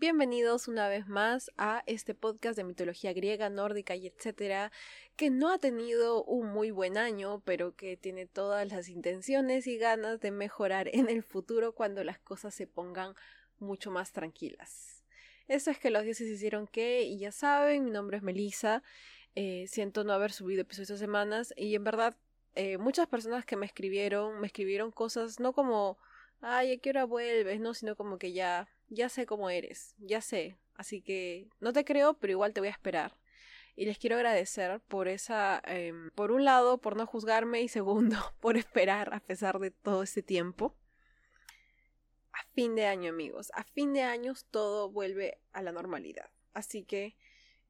Bienvenidos 0.00 0.66
una 0.66 0.88
vez 0.88 1.08
más 1.08 1.50
a 1.58 1.82
este 1.84 2.14
podcast 2.14 2.56
de 2.56 2.64
mitología 2.64 3.12
griega, 3.12 3.50
nórdica 3.50 3.94
y 3.96 4.06
etcétera, 4.06 4.72
que 5.14 5.28
no 5.28 5.52
ha 5.52 5.58
tenido 5.58 6.24
un 6.24 6.46
muy 6.46 6.70
buen 6.70 6.96
año, 6.96 7.42
pero 7.44 7.76
que 7.76 7.98
tiene 7.98 8.24
todas 8.24 8.66
las 8.72 8.88
intenciones 8.88 9.66
y 9.66 9.76
ganas 9.76 10.18
de 10.18 10.30
mejorar 10.30 10.88
en 10.94 11.10
el 11.10 11.22
futuro 11.22 11.74
cuando 11.74 12.02
las 12.02 12.18
cosas 12.18 12.54
se 12.54 12.66
pongan 12.66 13.14
mucho 13.58 13.90
más 13.90 14.10
tranquilas. 14.12 15.04
Eso 15.48 15.70
es 15.70 15.78
que 15.78 15.90
los 15.90 16.02
dioses 16.02 16.28
hicieron 16.28 16.66
que, 16.66 17.02
y 17.02 17.18
ya 17.18 17.30
saben, 17.30 17.84
mi 17.84 17.90
nombre 17.90 18.16
es 18.16 18.22
Melissa. 18.22 18.82
Eh, 19.34 19.66
siento 19.68 20.02
no 20.02 20.14
haber 20.14 20.32
subido 20.32 20.62
episodios 20.62 20.88
estas 20.88 21.00
semanas, 21.00 21.52
y 21.58 21.74
en 21.74 21.84
verdad, 21.84 22.16
eh, 22.54 22.78
muchas 22.78 23.06
personas 23.06 23.44
que 23.44 23.56
me 23.56 23.66
escribieron, 23.66 24.40
me 24.40 24.46
escribieron 24.46 24.92
cosas 24.92 25.40
no 25.40 25.52
como, 25.52 25.98
ay, 26.40 26.72
¿a 26.72 26.78
qué 26.78 26.88
hora 26.88 27.04
vuelves? 27.04 27.60
No, 27.60 27.74
sino 27.74 27.96
como 27.96 28.16
que 28.16 28.32
ya 28.32 28.66
ya 28.90 29.08
sé 29.08 29.24
cómo 29.24 29.48
eres, 29.48 29.94
ya 29.98 30.20
sé. 30.20 30.56
Así 30.74 31.00
que 31.00 31.48
no 31.60 31.72
te 31.72 31.84
creo, 31.84 32.14
pero 32.14 32.32
igual 32.32 32.52
te 32.52 32.60
voy 32.60 32.68
a 32.68 32.72
esperar. 32.72 33.16
Y 33.76 33.86
les 33.86 33.98
quiero 33.98 34.16
agradecer 34.16 34.80
por 34.88 35.08
esa, 35.08 35.62
em, 35.64 36.10
por 36.10 36.32
un 36.32 36.44
lado, 36.44 36.78
por 36.78 36.96
no 36.96 37.06
juzgarme 37.06 37.62
y 37.62 37.68
segundo, 37.68 38.16
por 38.40 38.56
esperar 38.56 39.14
a 39.14 39.20
pesar 39.20 39.58
de 39.58 39.70
todo 39.70 40.02
este 40.02 40.22
tiempo. 40.22 40.76
A 42.32 42.42
fin 42.54 42.74
de 42.74 42.86
año, 42.86 43.10
amigos, 43.10 43.50
a 43.54 43.64
fin 43.64 43.92
de 43.92 44.02
años 44.02 44.46
todo 44.50 44.90
vuelve 44.90 45.38
a 45.52 45.62
la 45.62 45.72
normalidad. 45.72 46.30
Así 46.52 46.84
que 46.84 47.16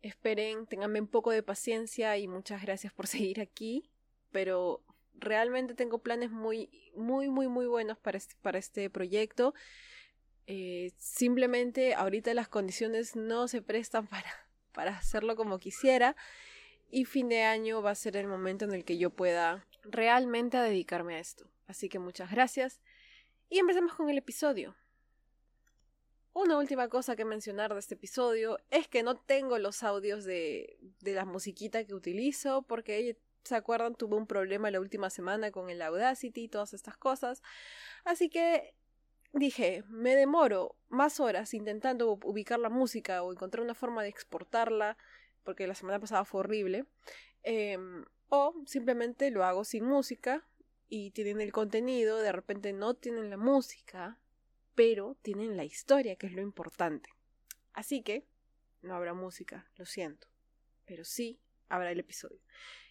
esperen, 0.02 0.66
tenganme 0.66 1.00
un 1.00 1.08
poco 1.08 1.30
de 1.30 1.42
paciencia 1.42 2.16
y 2.16 2.28
muchas 2.28 2.62
gracias 2.62 2.92
por 2.92 3.06
seguir 3.06 3.40
aquí. 3.40 3.90
Pero 4.32 4.82
realmente 5.14 5.74
tengo 5.74 5.98
planes 5.98 6.30
muy, 6.30 6.70
muy, 6.94 7.28
muy, 7.28 7.48
muy 7.48 7.66
buenos 7.66 7.98
para 7.98 8.18
este, 8.18 8.36
para 8.42 8.58
este 8.58 8.90
proyecto. 8.90 9.54
Eh, 10.52 10.90
simplemente 10.96 11.94
ahorita 11.94 12.34
las 12.34 12.48
condiciones 12.48 13.14
no 13.14 13.46
se 13.46 13.62
prestan 13.62 14.06
para, 14.08 14.28
para 14.72 14.98
hacerlo 14.98 15.36
como 15.36 15.60
quisiera 15.60 16.16
y 16.90 17.04
fin 17.04 17.28
de 17.28 17.44
año 17.44 17.82
va 17.82 17.92
a 17.92 17.94
ser 17.94 18.16
el 18.16 18.26
momento 18.26 18.64
en 18.64 18.72
el 18.72 18.84
que 18.84 18.98
yo 18.98 19.10
pueda 19.10 19.64
realmente 19.84 20.56
dedicarme 20.56 21.14
a 21.14 21.20
esto. 21.20 21.48
Así 21.68 21.88
que 21.88 22.00
muchas 22.00 22.32
gracias 22.32 22.80
y 23.48 23.60
empecemos 23.60 23.94
con 23.94 24.10
el 24.10 24.18
episodio. 24.18 24.74
Una 26.32 26.58
última 26.58 26.88
cosa 26.88 27.14
que 27.14 27.24
mencionar 27.24 27.72
de 27.72 27.78
este 27.78 27.94
episodio 27.94 28.58
es 28.70 28.88
que 28.88 29.04
no 29.04 29.16
tengo 29.16 29.56
los 29.58 29.84
audios 29.84 30.24
de, 30.24 30.78
de 30.98 31.14
la 31.14 31.26
musiquita 31.26 31.84
que 31.84 31.94
utilizo 31.94 32.62
porque 32.62 33.16
¿Se 33.44 33.56
acuerdan? 33.56 33.94
Tuve 33.94 34.16
un 34.16 34.26
problema 34.26 34.70
la 34.70 34.80
última 34.80 35.08
semana 35.08 35.50
con 35.50 35.70
el 35.70 35.80
Audacity 35.80 36.42
y 36.42 36.48
todas 36.48 36.74
estas 36.74 36.96
cosas. 36.96 37.42
Así 38.04 38.28
que 38.28 38.74
dije, 39.32 39.84
me 39.88 40.16
demoro 40.16 40.76
más 40.88 41.20
horas 41.20 41.54
intentando 41.54 42.18
ubicar 42.24 42.58
la 42.58 42.68
música 42.68 43.22
o 43.22 43.32
encontrar 43.32 43.62
una 43.62 43.74
forma 43.74 44.02
de 44.02 44.08
exportarla, 44.08 44.96
porque 45.44 45.66
la 45.66 45.74
semana 45.74 46.00
pasada 46.00 46.24
fue 46.24 46.40
horrible, 46.40 46.86
em, 47.42 48.04
o 48.28 48.54
simplemente 48.66 49.30
lo 49.30 49.44
hago 49.44 49.64
sin 49.64 49.84
música 49.84 50.46
y 50.88 51.10
tienen 51.12 51.40
el 51.40 51.52
contenido, 51.52 52.18
de 52.18 52.32
repente 52.32 52.72
no 52.72 52.94
tienen 52.94 53.30
la 53.30 53.36
música, 53.36 54.18
pero 54.74 55.16
tienen 55.22 55.56
la 55.56 55.64
historia, 55.64 56.16
que 56.16 56.26
es 56.26 56.32
lo 56.32 56.42
importante. 56.42 57.10
Así 57.72 58.02
que 58.02 58.26
no 58.82 58.94
habrá 58.94 59.14
música, 59.14 59.70
lo 59.76 59.86
siento, 59.86 60.28
pero 60.84 61.04
sí 61.04 61.40
habrá 61.68 61.92
el 61.92 62.00
episodio. 62.00 62.40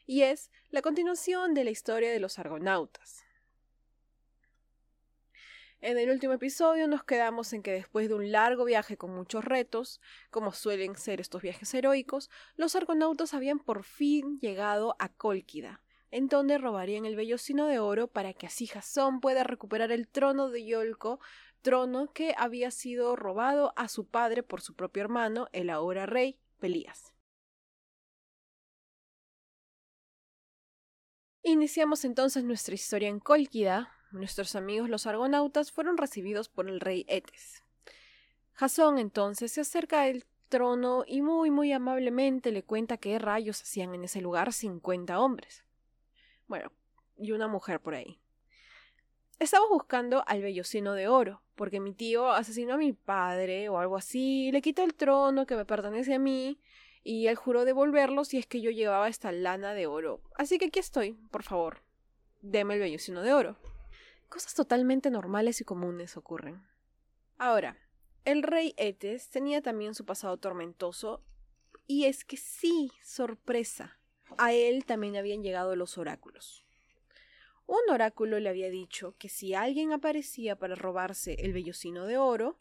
Y 0.05 0.23
es 0.23 0.51
la 0.69 0.81
continuación 0.81 1.53
de 1.53 1.63
la 1.63 1.71
historia 1.71 2.11
de 2.11 2.19
los 2.19 2.39
argonautas. 2.39 3.25
En 5.81 5.97
el 5.97 6.09
último 6.09 6.33
episodio 6.33 6.89
nos 6.89 7.05
quedamos 7.05 7.53
en 7.53 7.63
que 7.63 7.71
después 7.71 8.09
de 8.09 8.15
un 8.15 8.33
largo 8.33 8.65
viaje 8.65 8.97
con 8.97 9.15
muchos 9.15 9.45
retos, 9.45 10.01
como 10.29 10.51
suelen 10.51 10.97
ser 10.97 11.21
estos 11.21 11.41
viajes 11.41 11.73
heroicos, 11.73 12.29
los 12.57 12.75
argonautas 12.75 13.33
habían 13.33 13.59
por 13.59 13.83
fin 13.83 14.37
llegado 14.39 14.97
a 14.99 15.07
Cólquida, 15.07 15.81
en 16.11 16.27
donde 16.27 16.57
robarían 16.57 17.05
el 17.05 17.15
vellocino 17.15 17.65
de 17.65 17.79
oro 17.79 18.07
para 18.07 18.33
que 18.33 18.45
así 18.45 18.67
Jasón 18.67 19.21
pueda 19.21 19.45
recuperar 19.45 19.93
el 19.93 20.09
trono 20.09 20.49
de 20.49 20.65
Yolco, 20.65 21.21
trono 21.61 22.11
que 22.11 22.35
había 22.37 22.71
sido 22.71 23.15
robado 23.15 23.71
a 23.77 23.87
su 23.87 24.05
padre 24.05 24.43
por 24.43 24.59
su 24.59 24.75
propio 24.75 25.03
hermano, 25.03 25.47
el 25.53 25.69
ahora 25.69 26.05
rey 26.05 26.37
Pelías. 26.59 27.13
Iniciamos 31.41 32.03
entonces 32.03 32.43
nuestra 32.43 32.75
historia 32.75 33.07
en 33.07 33.21
Cólquida, 33.21 33.93
Nuestros 34.11 34.55
amigos 34.55 34.89
los 34.89 35.05
argonautas 35.05 35.71
fueron 35.71 35.97
recibidos 35.97 36.49
por 36.49 36.67
el 36.67 36.79
rey 36.79 37.05
Etes. 37.07 37.63
Jasón 38.53 38.97
entonces 38.97 39.51
se 39.51 39.61
acerca 39.61 40.01
al 40.01 40.25
trono 40.49 41.03
y 41.07 41.21
muy 41.21 41.51
muy 41.51 41.71
amablemente 41.71 42.51
le 42.51 42.63
cuenta 42.63 42.97
qué 42.97 43.19
rayos 43.19 43.61
hacían 43.61 43.93
en 43.93 44.03
ese 44.03 44.19
lugar 44.19 44.51
cincuenta 44.51 45.19
hombres. 45.19 45.63
Bueno, 46.47 46.71
y 47.17 47.33
una 47.33 47.47
mujer 47.47 47.79
por 47.79 47.93
ahí. 47.93 48.19
Estamos 49.37 49.69
buscando 49.69 50.23
al 50.27 50.41
vellocino 50.41 50.95
de 50.95 51.07
oro, 51.07 51.41
porque 51.55 51.79
mi 51.79 51.93
tío 51.93 52.31
asesinó 52.31 52.73
a 52.73 52.77
mi 52.77 52.91
padre 52.91 53.69
o 53.69 53.77
algo 53.77 53.95
así, 53.95 54.51
le 54.51 54.61
quitó 54.61 54.83
el 54.83 54.95
trono 54.95 55.45
que 55.45 55.55
me 55.55 55.63
pertenece 55.63 56.15
a 56.15 56.19
mí, 56.19 56.59
y 57.03 57.27
él 57.27 57.35
juró 57.35 57.63
devolverlo 57.63 58.25
si 58.25 58.37
es 58.37 58.47
que 58.47 58.59
yo 58.59 58.71
llevaba 58.71 59.07
esta 59.07 59.31
lana 59.31 59.73
de 59.73 59.87
oro. 59.87 60.21
Así 60.35 60.57
que 60.57 60.65
aquí 60.65 60.79
estoy, 60.79 61.13
por 61.31 61.43
favor, 61.43 61.83
deme 62.41 62.73
el 62.73 62.81
vellocino 62.81 63.21
de 63.21 63.31
oro. 63.31 63.55
Cosas 64.29 64.53
totalmente 64.53 65.09
normales 65.09 65.59
y 65.59 65.63
comunes 65.63 66.15
ocurren. 66.15 66.63
Ahora, 67.39 67.77
el 68.25 68.43
rey 68.43 68.75
Etes 68.77 69.29
tenía 69.29 69.61
también 69.61 69.95
su 69.95 70.05
pasado 70.05 70.37
tormentoso, 70.37 71.23
y 71.87 72.05
es 72.05 72.23
que 72.23 72.37
sí, 72.37 72.91
sorpresa, 73.03 73.97
a 74.37 74.53
él 74.53 74.85
también 74.85 75.17
habían 75.17 75.41
llegado 75.41 75.75
los 75.75 75.97
oráculos. 75.97 76.63
Un 77.65 77.81
oráculo 77.89 78.39
le 78.39 78.49
había 78.49 78.69
dicho 78.69 79.15
que 79.17 79.29
si 79.29 79.55
alguien 79.55 79.91
aparecía 79.91 80.55
para 80.57 80.75
robarse 80.75 81.35
el 81.39 81.53
vellocino 81.53 82.05
de 82.05 82.17
oro, 82.17 82.59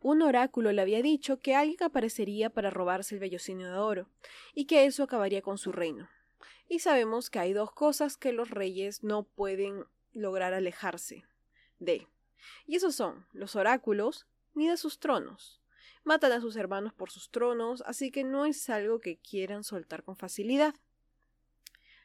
un 0.00 0.20
oráculo 0.20 0.72
le 0.72 0.82
había 0.82 1.00
dicho 1.00 1.40
que 1.40 1.54
alguien 1.54 1.82
aparecería 1.82 2.50
para 2.50 2.70
robarse 2.70 3.14
el 3.14 3.20
vellocino 3.20 3.70
de 3.70 3.78
oro, 3.78 4.08
y 4.54 4.66
que 4.66 4.84
eso 4.84 5.02
acabaría 5.02 5.40
con 5.40 5.56
su 5.56 5.72
reino. 5.72 6.08
Y 6.68 6.80
sabemos 6.80 7.30
que 7.30 7.38
hay 7.38 7.52
dos 7.52 7.72
cosas 7.72 8.16
que 8.16 8.32
los 8.32 8.50
reyes 8.50 9.02
no 9.02 9.22
pueden 9.24 9.84
lograr 10.12 10.54
alejarse 10.54 11.24
de. 11.78 12.08
Y 12.66 12.76
esos 12.76 12.94
son 12.94 13.26
los 13.32 13.56
oráculos 13.56 14.26
ni 14.54 14.68
de 14.68 14.76
sus 14.76 14.98
tronos. 14.98 15.60
Matan 16.04 16.32
a 16.32 16.40
sus 16.40 16.56
hermanos 16.56 16.92
por 16.92 17.10
sus 17.10 17.30
tronos, 17.30 17.82
así 17.86 18.10
que 18.10 18.24
no 18.24 18.46
es 18.46 18.70
algo 18.70 19.00
que 19.00 19.18
quieran 19.18 19.64
soltar 19.64 20.04
con 20.04 20.16
facilidad. 20.16 20.74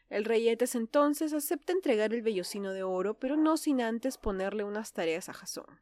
El 0.10 0.26
rey 0.26 0.50
Etes 0.50 0.76
entonces 0.76 1.34
acepta 1.34 1.72
entregar 1.72 2.14
el 2.14 2.22
vellocino 2.22 2.74
de 2.74 2.84
oro, 2.84 3.18
pero 3.20 3.38
no 3.38 3.58
sin 3.58 3.82
antes 3.82 4.18
ponerle 4.18 4.64
unas 4.64 4.92
tareas 4.92 5.30
a 5.30 5.34
Jasón. 5.34 5.80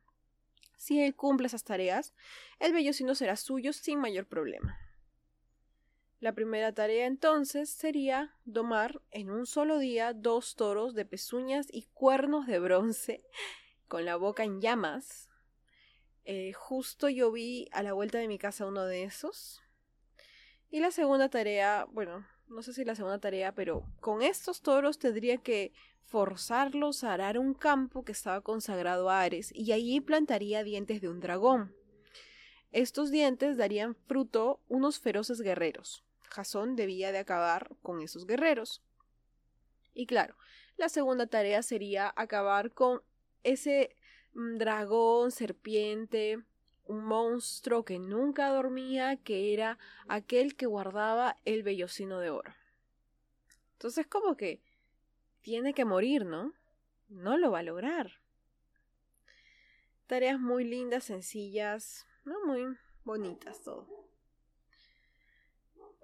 Si 0.78 1.02
él 1.02 1.16
cumple 1.16 1.48
esas 1.48 1.64
tareas, 1.64 2.14
el 2.60 2.72
vellocino 2.72 3.16
será 3.16 3.36
suyo 3.36 3.74
sin 3.74 4.00
mayor 4.00 4.28
problema. 4.28 4.78
La 6.20 6.34
primera 6.34 6.74
tarea 6.74 7.06
entonces 7.06 7.70
sería 7.70 8.36
domar 8.44 9.02
en 9.12 9.30
un 9.30 9.46
solo 9.46 9.80
día 9.80 10.12
dos 10.12 10.58
toros 10.58 10.94
de 10.94 11.06
pezuñas 11.06 11.68
y 11.72 11.84
cuernos 11.94 12.46
de 12.46 12.60
bronce 12.60 13.24
con 13.88 14.04
la 14.04 14.18
boca 14.18 14.44
en 14.44 14.60
llamas. 14.60 15.30
Eh, 16.26 16.52
justo 16.52 17.08
yo 17.08 17.32
vi 17.32 17.70
a 17.72 17.84
la 17.84 17.94
vuelta 17.94 18.18
de 18.18 18.28
mi 18.28 18.38
casa 18.38 18.66
uno 18.66 18.84
de 18.84 19.04
esos. 19.04 19.62
Y 20.70 20.82
la 20.82 20.92
segunda 20.92 21.30
tarea, 21.30 21.88
bueno, 21.90 22.28
no 22.50 22.64
sé 22.64 22.74
si 22.74 22.84
la 22.84 22.96
segunda 22.96 23.20
tarea, 23.20 23.56
pero 23.56 23.86
con 24.02 24.22
estos 24.22 24.62
toros 24.62 25.00
tendría 25.00 25.38
que 25.38 25.72
forzarlos 26.04 27.06
a 27.06 27.14
arar 27.14 27.40
un 27.40 27.54
campo 27.54 28.04
que 28.04 28.12
estaba 28.12 28.42
consagrado 28.42 29.10
a 29.10 29.22
Ares 29.22 29.54
y 29.56 29.72
allí 29.72 30.02
plantaría 30.02 30.66
dientes 30.66 31.00
de 31.00 31.08
un 31.08 31.22
dragón. 31.22 31.74
Estos 32.74 33.10
dientes 33.10 33.56
darían 33.56 33.96
fruto 33.96 34.60
unos 34.68 35.00
feroces 35.00 35.40
guerreros. 35.40 36.04
Jasón 36.30 36.76
debía 36.76 37.12
de 37.12 37.20
acabar 37.20 37.70
con 37.82 38.02
esos 38.02 38.26
guerreros. 38.26 38.82
Y 39.94 40.06
claro, 40.06 40.36
la 40.78 40.90
segunda 40.90 41.28
tarea 41.28 41.62
sería 41.62 42.14
acabar 42.16 42.72
con 42.72 43.02
ese 43.44 43.96
mm, 44.34 44.58
dragón, 44.58 45.32
serpiente, 45.32 46.44
un 46.86 47.06
monstruo 47.06 47.86
que 47.86 48.00
nunca 48.00 48.50
dormía, 48.50 49.18
que 49.18 49.54
era 49.54 49.78
aquel 50.08 50.56
que 50.56 50.66
guardaba 50.66 51.36
el 51.46 51.64
vellocino 51.64 52.20
de 52.20 52.30
oro. 52.32 52.54
Entonces, 53.74 54.08
como 54.08 54.36
que 54.36 54.62
tiene 55.42 55.74
que 55.74 55.86
morir, 55.86 56.26
¿no? 56.26 56.54
No 57.10 57.38
lo 57.38 57.52
va 57.52 57.60
a 57.60 57.64
lograr. 57.64 58.20
Tareas 60.08 60.40
muy 60.40 60.64
lindas, 60.64 61.04
sencillas, 61.04 62.08
no 62.26 62.44
muy 62.46 62.76
bonitas 63.04 63.62
todo. 63.62 63.99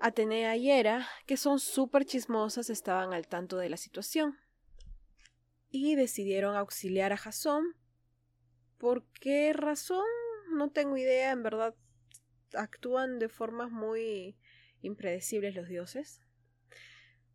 Atenea 0.05 0.55
y 0.55 0.69
Hera, 0.69 1.07
que 1.25 1.35
son 1.35 1.57
súper 1.57 2.05
chismosas, 2.05 2.69
estaban 2.69 3.11
al 3.11 3.27
tanto 3.27 3.57
de 3.57 3.69
la 3.69 3.77
situación 3.77 4.37
y 5.71 5.95
decidieron 5.95 6.55
auxiliar 6.55 7.11
a 7.11 7.17
Jasón. 7.17 7.63
¿Por 8.77 9.03
qué 9.19 9.51
razón? 9.51 10.05
no 10.51 10.69
tengo 10.69 10.95
idea, 10.95 11.31
en 11.31 11.41
verdad 11.41 11.73
actúan 12.53 13.17
de 13.17 13.29
formas 13.29 13.71
muy 13.71 14.37
impredecibles 14.81 15.55
los 15.55 15.67
dioses. 15.67 16.21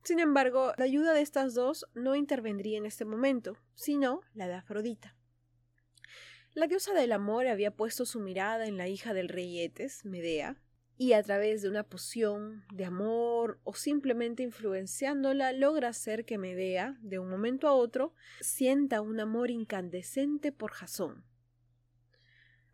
Sin 0.05 0.21
embargo, 0.21 0.73
la 0.79 0.85
ayuda 0.85 1.13
de 1.13 1.23
estas 1.23 1.55
dos 1.55 1.87
no 1.95 2.15
intervendría 2.15 2.79
en 2.79 2.87
este 2.87 3.05
momento, 3.05 3.57
sino 3.75 4.21
la 4.33 4.47
de 4.47 4.55
Afrodita. 4.55 5.17
La 6.55 6.69
diosa 6.69 6.95
del 6.95 7.11
amor 7.11 7.49
había 7.49 7.73
puesto 7.73 8.07
su 8.07 8.21
mirada 8.21 8.67
en 8.67 8.77
la 8.77 8.87
hija 8.87 9.13
del 9.13 9.29
rey 9.29 9.59
Etes, 9.61 10.05
Medea, 10.05 10.57
y 11.01 11.15
a 11.15 11.23
través 11.23 11.63
de 11.63 11.71
una 11.71 11.83
poción 11.83 12.63
de 12.71 12.85
amor 12.85 13.59
o 13.65 13.73
simplemente 13.73 14.43
influenciándola 14.43 15.51
logra 15.53 15.89
hacer 15.89 16.27
que 16.27 16.37
Medea, 16.37 16.99
de 17.01 17.19
un 17.19 17.31
momento 17.31 17.69
a 17.69 17.73
otro, 17.73 18.13
sienta 18.43 19.01
un 19.01 19.19
amor 19.19 19.51
incandescente 19.51 20.53
por 20.53 20.73
Jasón. 20.73 21.25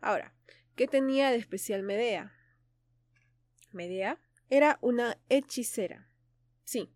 Ahora, 0.01 0.35
¿qué 0.75 0.87
tenía 0.87 1.31
de 1.31 1.37
especial 1.37 1.83
Medea? 1.83 2.33
Medea 3.71 4.19
era 4.49 4.77
una 4.81 5.17
hechicera. 5.29 6.09
Sí, 6.65 6.91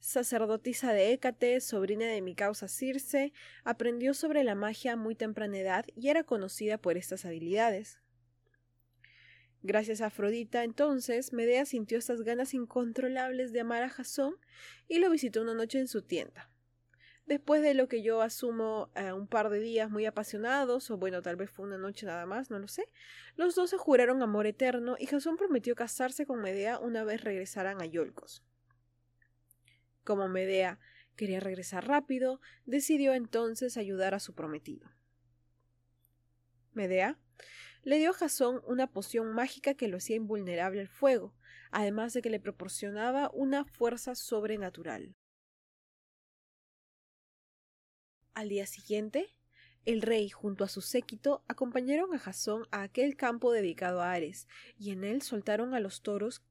sacerdotisa 0.00 0.92
de 0.92 1.14
Hécate, 1.14 1.62
sobrina 1.62 2.08
de 2.08 2.20
mi 2.20 2.34
causa 2.34 2.68
Circe, 2.68 3.32
aprendió 3.64 4.12
sobre 4.12 4.44
la 4.44 4.54
magia 4.54 4.92
a 4.92 4.96
muy 4.96 5.14
temprana 5.14 5.56
edad 5.56 5.86
y 5.96 6.10
era 6.10 6.24
conocida 6.24 6.76
por 6.76 6.98
estas 6.98 7.24
habilidades. 7.24 8.02
Gracias 9.62 10.00
a 10.00 10.06
Afrodita, 10.06 10.62
entonces, 10.62 11.32
Medea 11.32 11.64
sintió 11.64 11.98
estas 11.98 12.22
ganas 12.22 12.54
incontrolables 12.54 13.52
de 13.52 13.60
amar 13.60 13.82
a 13.82 13.88
Jasón 13.88 14.36
y 14.86 14.98
lo 14.98 15.10
visitó 15.10 15.42
una 15.42 15.54
noche 15.54 15.80
en 15.80 15.88
su 15.88 16.02
tienda. 16.02 16.48
Después 17.26 17.60
de 17.60 17.74
lo 17.74 17.88
que 17.88 18.00
yo 18.00 18.22
asumo 18.22 18.90
eh, 18.94 19.12
un 19.12 19.26
par 19.26 19.50
de 19.50 19.58
días 19.58 19.90
muy 19.90 20.06
apasionados, 20.06 20.90
o 20.90 20.96
bueno, 20.96 21.22
tal 21.22 21.36
vez 21.36 21.50
fue 21.50 21.66
una 21.66 21.76
noche 21.76 22.06
nada 22.06 22.24
más, 22.24 22.50
no 22.50 22.58
lo 22.58 22.68
sé, 22.68 22.88
los 23.36 23.54
dos 23.54 23.68
se 23.70 23.76
juraron 23.76 24.22
amor 24.22 24.46
eterno 24.46 24.96
y 24.98 25.06
Jasón 25.06 25.36
prometió 25.36 25.74
casarse 25.74 26.24
con 26.24 26.40
Medea 26.40 26.78
una 26.78 27.04
vez 27.04 27.22
regresaran 27.22 27.82
a 27.82 27.86
Yolcos. 27.86 28.44
Como 30.04 30.28
Medea 30.28 30.78
quería 31.16 31.40
regresar 31.40 31.86
rápido, 31.86 32.40
decidió 32.64 33.12
entonces 33.12 33.76
ayudar 33.76 34.14
a 34.14 34.20
su 34.20 34.34
prometido. 34.34 34.88
Medea 36.72 37.18
le 37.88 37.96
dio 37.96 38.10
a 38.10 38.12
Jasón 38.12 38.60
una 38.66 38.86
poción 38.86 39.32
mágica 39.32 39.72
que 39.72 39.88
lo 39.88 39.96
hacía 39.96 40.16
invulnerable 40.16 40.82
al 40.82 40.88
fuego, 40.88 41.32
además 41.70 42.12
de 42.12 42.20
que 42.20 42.28
le 42.28 42.38
proporcionaba 42.38 43.30
una 43.32 43.64
fuerza 43.64 44.14
sobrenatural. 44.14 45.16
Al 48.34 48.50
día 48.50 48.66
siguiente, 48.66 49.34
el 49.86 50.02
rey 50.02 50.28
junto 50.28 50.64
a 50.64 50.68
su 50.68 50.82
séquito 50.82 51.42
acompañaron 51.48 52.12
a 52.12 52.18
Jasón 52.18 52.66
a 52.72 52.82
aquel 52.82 53.16
campo 53.16 53.52
dedicado 53.52 54.02
a 54.02 54.12
Ares, 54.12 54.48
y 54.78 54.90
en 54.90 55.02
él 55.02 55.22
soltaron 55.22 55.72
a 55.72 55.80
los 55.80 56.02
toros 56.02 56.42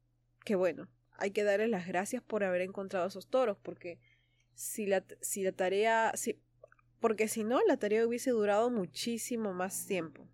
que 0.43 0.55
bueno, 0.55 0.89
hay 1.19 1.29
que 1.29 1.43
darle 1.43 1.67
las 1.67 1.85
gracias 1.85 2.23
por 2.23 2.43
haber 2.43 2.61
encontrado 2.61 3.05
esos 3.05 3.27
toros, 3.27 3.59
porque 3.61 3.99
si 4.55 4.87
la, 4.87 5.05
si 5.21 5.43
la 5.43 5.51
tarea, 5.51 6.13
si, 6.15 6.41
porque 6.99 7.27
si 7.27 7.43
no, 7.43 7.59
la 7.67 7.77
tarea 7.77 8.07
hubiese 8.07 8.31
durado 8.31 8.71
muchísimo 8.71 9.53
más 9.53 9.85
tiempo. 9.85 10.27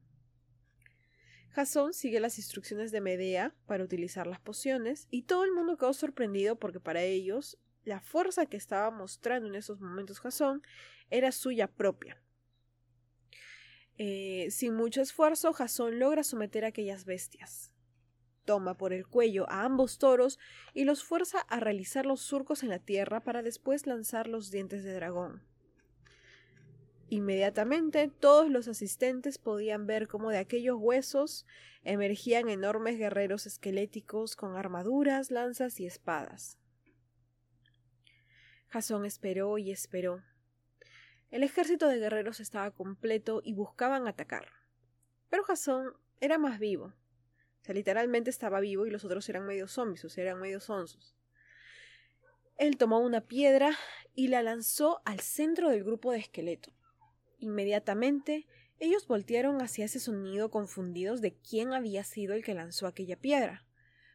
Jasón 1.53 1.94
sigue 1.94 2.19
las 2.19 2.38
instrucciones 2.38 2.91
de 2.91 3.00
Medea 3.00 3.55
para 3.67 3.83
utilizar 3.83 4.27
las 4.27 4.39
pociones 4.39 5.07
y 5.11 5.23
todo 5.23 5.44
el 5.44 5.51
mundo 5.51 5.77
quedó 5.77 5.94
sorprendido 5.94 6.57
porque 6.57 6.79
para 6.79 7.03
ellos 7.03 7.57
la 7.85 8.00
fuerza 8.00 8.45
que 8.47 8.57
estaba 8.57 8.91
mostrando 8.91 9.47
en 9.47 9.55
esos 9.55 9.79
momentos 9.79 10.19
Jasón 10.19 10.63
era 11.09 11.31
suya 11.31 11.67
propia. 11.67 12.21
Eh, 13.97 14.47
sin 14.50 14.73
mucho 14.73 15.01
esfuerzo, 15.01 15.53
Jasón 15.53 16.00
logra 16.00 16.23
someter 16.23 16.65
a 16.65 16.69
aquellas 16.69 17.05
bestias 17.05 17.73
toma 18.45 18.77
por 18.77 18.94
el 18.94 19.07
cuello 19.07 19.50
a 19.50 19.63
ambos 19.63 19.97
toros 19.97 20.39
y 20.73 20.85
los 20.85 21.03
fuerza 21.03 21.39
a 21.39 21.59
realizar 21.59 22.05
los 22.05 22.21
surcos 22.21 22.63
en 22.63 22.69
la 22.69 22.79
tierra 22.79 23.23
para 23.23 23.41
después 23.41 23.88
lanzar 23.88 24.27
los 24.27 24.51
dientes 24.51 24.83
de 24.83 24.94
dragón. 24.94 25.52
Inmediatamente 27.13 28.07
todos 28.07 28.50
los 28.50 28.68
asistentes 28.68 29.38
podían 29.38 29.86
ver 29.86 30.07
cómo 30.07 30.31
de 30.31 30.39
aquellos 30.39 30.77
huesos 30.80 31.45
emergían 31.83 32.50
enormes 32.50 32.98
guerreros 32.98 33.45
esqueléticos 33.45 34.36
con 34.36 34.56
armaduras, 34.56 35.30
lanzas 35.30 35.80
y 35.80 35.86
espadas. 35.86 36.57
Jasón 38.69 39.06
esperó 39.06 39.60
y 39.60 39.69
esperó. 39.69 40.24
El 41.30 41.44
ejército 41.44 41.88
de 41.88 42.00
guerreros 42.00 42.39
estaba 42.39 42.71
completo 42.71 43.42
y 43.44 43.54
buscaban 43.54 44.07
atacar. 44.07 44.48
Pero 45.30 45.44
Jasón 45.44 45.94
era 46.19 46.39
más 46.39 46.57
vivo 46.57 46.95
o 47.62 47.65
sea, 47.65 47.75
literalmente 47.75 48.31
estaba 48.31 48.60
vivo 48.60 48.88
y 48.88 48.89
los 48.89 49.06
otros 49.06 49.30
eran 49.30 49.45
medio 49.45 49.68
zombies, 49.68 50.04
o 50.04 50.10
sea, 50.10 50.24
eran 50.24 50.42
medio 50.42 50.60
sonsos. 50.60 51.15
Él 52.57 52.75
tomó 52.75 53.00
una 53.01 53.21
piedra 53.21 53.77
y 54.15 54.30
la 54.30 54.42
lanzó 54.42 55.04
al 55.06 55.19
centro 55.19 55.69
del 55.69 55.83
grupo 55.83 56.12
de 56.12 56.18
esqueleto. 56.18 56.74
Inmediatamente, 57.43 58.47
ellos 58.79 59.05
voltearon 59.05 59.61
hacia 59.61 59.83
ese 59.83 59.99
sonido 59.99 60.49
confundidos 60.49 61.19
de 61.19 61.33
quién 61.33 61.73
había 61.73 62.05
sido 62.05 62.33
el 62.33 62.41
que 62.41 62.53
lanzó 62.53 62.87
aquella 62.87 63.17
piedra. 63.17 63.65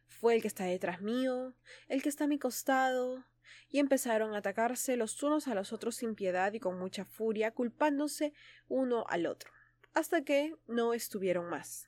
Fue 0.07 0.33
el 0.33 0.41
que 0.41 0.47
está 0.47 0.63
detrás 0.63 1.03
mío, 1.03 1.53
el 1.89 2.01
que 2.01 2.09
está 2.09 2.23
a 2.23 2.27
mi 2.27 2.39
costado, 2.39 3.23
y 3.69 3.77
empezaron 3.77 4.33
a 4.33 4.39
atacarse 4.39 4.97
los 4.97 5.21
unos 5.21 5.47
a 5.47 5.53
los 5.53 5.71
otros 5.73 5.97
sin 5.97 6.15
piedad 6.15 6.51
y 6.53 6.59
con 6.59 6.79
mucha 6.79 7.05
furia, 7.05 7.51
culpándose 7.51 8.33
uno 8.67 9.05
al 9.09 9.27
otro, 9.27 9.51
hasta 9.93 10.23
que 10.23 10.55
no 10.65 10.95
estuvieron 10.95 11.51
más. 11.51 11.87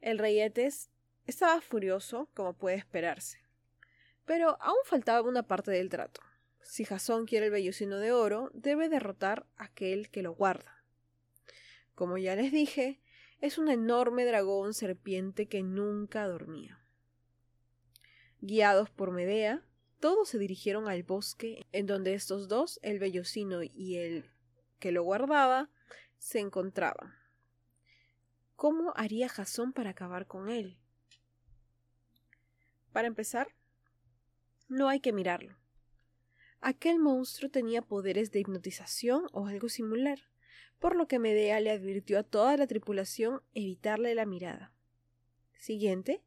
El 0.00 0.20
rey 0.20 0.38
Etes 0.38 0.88
estaba 1.26 1.60
furioso, 1.60 2.30
como 2.32 2.52
puede 2.52 2.76
esperarse. 2.76 3.40
Pero 4.24 4.56
aún 4.60 4.78
faltaba 4.84 5.28
una 5.28 5.42
parte 5.42 5.72
del 5.72 5.88
trato. 5.88 6.20
Si 6.62 6.84
Jasón 6.84 7.26
quiere 7.26 7.46
el 7.46 7.52
vellocino 7.52 7.98
de 7.98 8.12
oro, 8.12 8.50
debe 8.54 8.88
derrotar 8.88 9.46
a 9.56 9.64
aquel 9.64 10.10
que 10.10 10.22
lo 10.22 10.34
guarda. 10.34 10.84
Como 11.94 12.18
ya 12.18 12.36
les 12.36 12.52
dije, 12.52 13.00
es 13.40 13.58
un 13.58 13.68
enorme 13.68 14.24
dragón 14.24 14.74
serpiente 14.74 15.48
que 15.48 15.62
nunca 15.62 16.26
dormía. 16.26 16.80
Guiados 18.40 18.90
por 18.90 19.10
Medea, 19.10 19.64
todos 19.98 20.28
se 20.28 20.38
dirigieron 20.38 20.88
al 20.88 21.02
bosque 21.02 21.66
en 21.72 21.86
donde 21.86 22.14
estos 22.14 22.48
dos, 22.48 22.80
el 22.82 22.98
vellocino 22.98 23.62
y 23.62 23.96
el 23.96 24.30
que 24.78 24.92
lo 24.92 25.02
guardaba, 25.02 25.68
se 26.18 26.38
encontraban. 26.38 27.14
¿Cómo 28.56 28.92
haría 28.96 29.28
Jasón 29.28 29.72
para 29.72 29.90
acabar 29.90 30.26
con 30.26 30.48
él? 30.48 30.78
Para 32.92 33.08
empezar, 33.08 33.54
no 34.68 34.88
hay 34.88 35.00
que 35.00 35.12
mirarlo. 35.12 35.59
Aquel 36.60 36.98
monstruo 36.98 37.50
tenía 37.50 37.82
poderes 37.82 38.30
de 38.32 38.40
hipnotización 38.40 39.26
o 39.32 39.46
algo 39.46 39.68
similar, 39.68 40.18
por 40.78 40.96
lo 40.96 41.08
que 41.08 41.18
Medea 41.18 41.60
le 41.60 41.70
advirtió 41.70 42.18
a 42.18 42.22
toda 42.22 42.56
la 42.56 42.66
tripulación 42.66 43.42
evitarle 43.54 44.14
la 44.14 44.26
mirada. 44.26 44.72
Siguiente, 45.58 46.22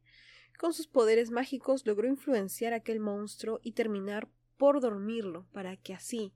con 0.58 0.72
sus 0.72 0.86
poderes 0.86 1.30
mágicos 1.30 1.86
logró 1.86 2.08
influenciar 2.08 2.72
a 2.72 2.76
aquel 2.76 3.00
monstruo 3.00 3.60
y 3.62 3.72
terminar 3.72 4.28
por 4.56 4.80
dormirlo, 4.80 5.46
para 5.52 5.76
que 5.76 5.94
así 5.94 6.32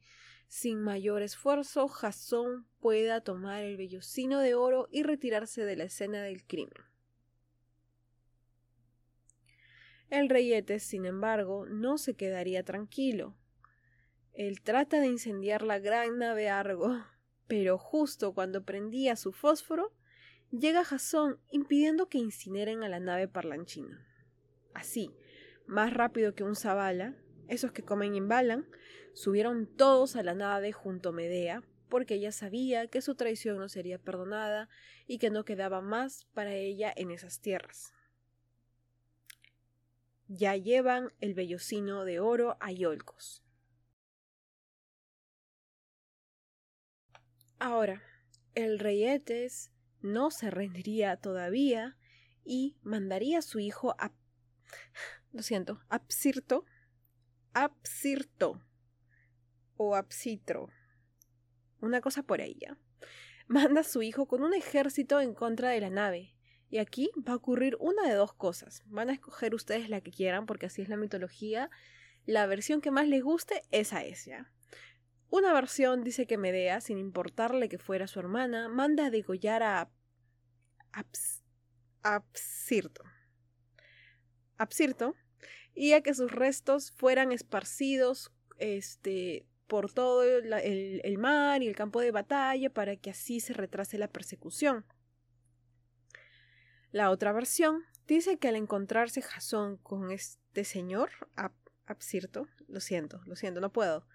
sin 0.48 0.80
mayor 0.80 1.20
esfuerzo, 1.20 1.88
Jasón 1.88 2.66
pueda 2.80 3.20
tomar 3.20 3.62
el 3.62 3.76
vellocino 3.76 4.40
de 4.40 4.54
oro 4.54 4.88
y 4.90 5.02
retirarse 5.02 5.64
de 5.64 5.76
la 5.76 5.84
escena 5.84 6.22
del 6.22 6.42
crimen. 6.44 6.72
El 10.08 10.30
rey 10.30 10.50
sin 10.78 11.04
embargo, 11.04 11.66
no 11.66 11.98
se 11.98 12.14
quedaría 12.14 12.64
tranquilo. 12.64 13.36
Él 14.38 14.60
trata 14.60 15.00
de 15.00 15.08
incendiar 15.08 15.62
la 15.62 15.80
gran 15.80 16.18
nave 16.18 16.48
Argo, 16.48 17.04
pero 17.48 17.76
justo 17.76 18.34
cuando 18.34 18.62
prendía 18.62 19.16
su 19.16 19.32
fósforo, 19.32 19.92
llega 20.52 20.84
Jasón 20.84 21.40
impidiendo 21.50 22.08
que 22.08 22.18
incineren 22.18 22.84
a 22.84 22.88
la 22.88 23.00
nave 23.00 23.26
parlanchina. 23.26 24.06
Así, 24.74 25.12
más 25.66 25.92
rápido 25.92 26.36
que 26.36 26.44
un 26.44 26.54
zabala, 26.54 27.16
esos 27.48 27.72
que 27.72 27.82
comen 27.82 28.14
y 28.14 28.18
embalan, 28.18 28.68
subieron 29.12 29.66
todos 29.66 30.14
a 30.14 30.22
la 30.22 30.36
nave 30.36 30.70
junto 30.70 31.08
a 31.08 31.12
Medea, 31.12 31.64
porque 31.88 32.14
ella 32.14 32.30
sabía 32.30 32.86
que 32.86 33.02
su 33.02 33.16
traición 33.16 33.58
no 33.58 33.68
sería 33.68 33.98
perdonada 33.98 34.68
y 35.08 35.18
que 35.18 35.30
no 35.30 35.44
quedaba 35.44 35.80
más 35.80 36.26
para 36.32 36.54
ella 36.54 36.92
en 36.94 37.10
esas 37.10 37.40
tierras. 37.40 37.92
Ya 40.28 40.54
llevan 40.54 41.12
el 41.20 41.34
vellocino 41.34 42.04
de 42.04 42.20
oro 42.20 42.56
a 42.60 42.70
Yolcos. 42.70 43.42
Ahora, 47.58 48.02
el 48.54 48.78
rey 48.78 49.04
Etes 49.04 49.72
no 50.00 50.30
se 50.30 50.50
rendiría 50.50 51.16
todavía 51.16 51.96
y 52.44 52.76
mandaría 52.82 53.38
a 53.38 53.42
su 53.42 53.58
hijo 53.58 53.94
a... 53.98 54.12
Lo 55.32 55.42
siento, 55.42 55.80
Apsirto 55.88 56.64
Apsirto 57.52 58.62
o 59.76 59.96
Apsitro, 59.96 60.70
una 61.80 62.00
cosa 62.00 62.22
por 62.22 62.40
ella, 62.40 62.78
manda 63.48 63.80
a 63.80 63.84
su 63.84 64.02
hijo 64.02 64.26
con 64.26 64.42
un 64.42 64.54
ejército 64.54 65.20
en 65.20 65.34
contra 65.34 65.70
de 65.70 65.80
la 65.80 65.90
nave. 65.90 66.34
Y 66.70 66.78
aquí 66.78 67.10
va 67.16 67.32
a 67.32 67.36
ocurrir 67.36 67.76
una 67.80 68.06
de 68.06 68.14
dos 68.14 68.34
cosas. 68.34 68.82
Van 68.86 69.08
a 69.08 69.14
escoger 69.14 69.54
ustedes 69.54 69.88
la 69.88 70.02
que 70.02 70.10
quieran, 70.10 70.44
porque 70.46 70.66
así 70.66 70.82
es 70.82 70.88
la 70.88 70.96
mitología. 70.98 71.70
La 72.26 72.46
versión 72.46 72.80
que 72.80 72.90
más 72.90 73.08
les 73.08 73.22
guste, 73.22 73.62
esa 73.70 74.04
es 74.04 74.26
ya. 74.26 74.52
Una 75.30 75.52
versión 75.52 76.04
dice 76.04 76.26
que 76.26 76.38
Medea, 76.38 76.80
sin 76.80 76.98
importarle 76.98 77.68
que 77.68 77.78
fuera 77.78 78.06
su 78.06 78.18
hermana, 78.18 78.68
manda 78.68 79.06
a 79.06 79.10
degollar 79.10 79.62
a 79.62 79.90
Absirto. 82.02 83.04
Y 85.74 85.92
a 85.92 86.00
que 86.00 86.14
sus 86.14 86.32
restos 86.32 86.92
fueran 86.92 87.30
esparcidos 87.30 88.32
este, 88.58 89.46
por 89.68 89.92
todo 89.92 90.24
el, 90.24 91.18
mar 91.18 91.62
y 91.62 91.68
el 91.68 91.76
campo 91.76 92.00
de 92.00 92.10
batalla 92.10 92.70
para 92.70 92.96
que 92.96 93.10
así 93.10 93.38
se 93.40 93.52
retrase 93.52 93.98
la 93.98 94.08
persecución. 94.08 94.84
La 96.90 97.10
otra 97.10 97.32
versión 97.32 97.84
dice 98.06 98.38
que 98.38 98.48
al 98.48 98.56
encontrarse 98.56 99.20
Jasón 99.20 99.76
con 99.76 100.10
este 100.10 100.64
señor, 100.64 101.10
Absirto, 101.86 102.48
lo 102.66 102.80
siento, 102.80 103.20
lo 103.26 103.36
siento, 103.36 103.60
no 103.60 103.72
puedo, 103.72 104.06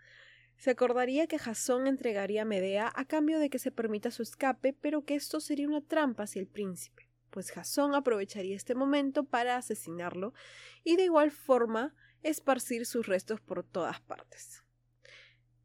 se 0.64 0.72
acordaría 0.72 1.28
que 1.28 1.40
Jasón 1.40 1.88
entregaría 1.88 2.44
a 2.44 2.46
Medea 2.46 2.90
a 2.96 3.04
cambio 3.04 3.38
de 3.38 3.50
que 3.50 3.60
se 3.60 3.70
permita 3.70 4.12
su 4.12 4.24
escape, 4.24 4.72
pero 4.72 5.04
que 5.04 5.14
esto 5.14 5.42
sería 5.42 5.68
una 5.68 5.82
trampa 5.82 6.24
hacia 6.24 6.40
el 6.40 6.48
príncipe, 6.48 7.10
pues 7.32 7.52
Jasón 7.52 7.96
aprovecharía 7.96 8.56
este 8.56 8.74
momento 8.74 9.26
para 9.26 9.58
asesinarlo 9.58 10.34
y 10.86 10.96
de 10.96 11.04
igual 11.04 11.32
forma 11.32 11.94
esparcir 12.22 12.86
sus 12.86 13.08
restos 13.08 13.42
por 13.42 13.66
todas 13.66 14.00
partes. 14.00 14.64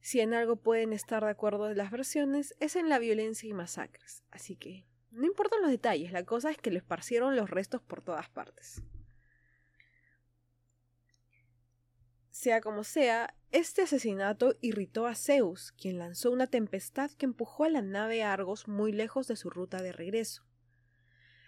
Si 0.01 0.19
en 0.19 0.35
algo 0.35 0.57
pueden 0.57 0.93
estar 0.93 1.23
de 1.23 1.31
acuerdo 1.31 1.73
las 1.75 1.93
versiones, 1.93 2.57
es 2.59 2.75
en 2.75 2.89
la 2.89 2.99
violencia 2.99 3.49
y 3.49 3.53
masacres, 3.53 4.25
así 4.33 4.57
que 4.57 4.85
no 5.13 5.27
importan 5.27 5.63
los 5.63 5.71
detalles, 5.71 6.11
la 6.11 6.25
cosa 6.25 6.51
es 6.51 6.57
que 6.57 6.73
le 6.73 6.79
esparcieron 6.79 7.37
los 7.37 7.51
restos 7.51 7.81
por 7.83 8.03
todas 8.03 8.29
partes. 8.31 8.83
Sea 12.41 12.61
como 12.61 12.85
sea, 12.85 13.35
este 13.51 13.83
asesinato 13.83 14.55
irritó 14.61 15.09
a 15.09 15.17
Zeus, 15.17 15.73
quien 15.73 15.99
lanzó 15.99 16.31
una 16.31 16.47
tempestad 16.47 17.11
que 17.11 17.27
empujó 17.27 17.65
a 17.65 17.69
la 17.69 17.83
nave 17.83 18.23
Argos 18.23 18.69
muy 18.69 18.93
lejos 18.93 19.27
de 19.27 19.35
su 19.35 19.51
ruta 19.51 19.83
de 19.83 19.91
regreso. 19.91 20.45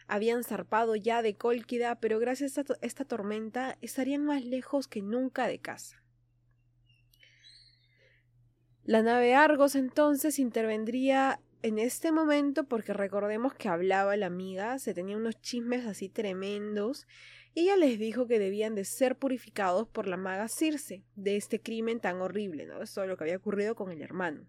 Habían 0.08 0.42
zarpado 0.42 0.96
ya 0.96 1.22
de 1.22 1.36
Cólquida, 1.36 2.00
pero 2.00 2.18
gracias 2.18 2.58
a 2.58 2.64
esta 2.82 3.04
tormenta 3.04 3.78
estarían 3.80 4.24
más 4.24 4.44
lejos 4.44 4.88
que 4.88 5.00
nunca 5.00 5.46
de 5.46 5.60
casa. 5.60 6.02
La 8.82 9.00
nave 9.02 9.36
Argos 9.36 9.76
entonces 9.76 10.40
intervendría 10.40 11.40
en 11.62 11.78
este 11.78 12.10
momento 12.10 12.64
porque 12.64 12.94
recordemos 12.94 13.54
que 13.54 13.68
hablaba 13.68 14.16
la 14.16 14.26
amiga, 14.26 14.76
se 14.80 14.92
tenía 14.92 15.16
unos 15.16 15.40
chismes 15.40 15.86
así 15.86 16.08
tremendos, 16.08 17.06
ella 17.54 17.76
les 17.76 17.98
dijo 17.98 18.26
que 18.26 18.38
debían 18.38 18.74
de 18.74 18.84
ser 18.84 19.16
purificados 19.16 19.88
por 19.88 20.06
la 20.06 20.16
maga 20.16 20.48
Circe 20.48 21.04
de 21.16 21.36
este 21.36 21.60
crimen 21.60 22.00
tan 22.00 22.20
horrible, 22.20 22.66
¿no? 22.66 22.82
Eso 22.82 23.02
es 23.02 23.08
lo 23.08 23.16
que 23.16 23.24
había 23.24 23.36
ocurrido 23.36 23.74
con 23.74 23.90
el 23.90 24.02
hermano. 24.02 24.46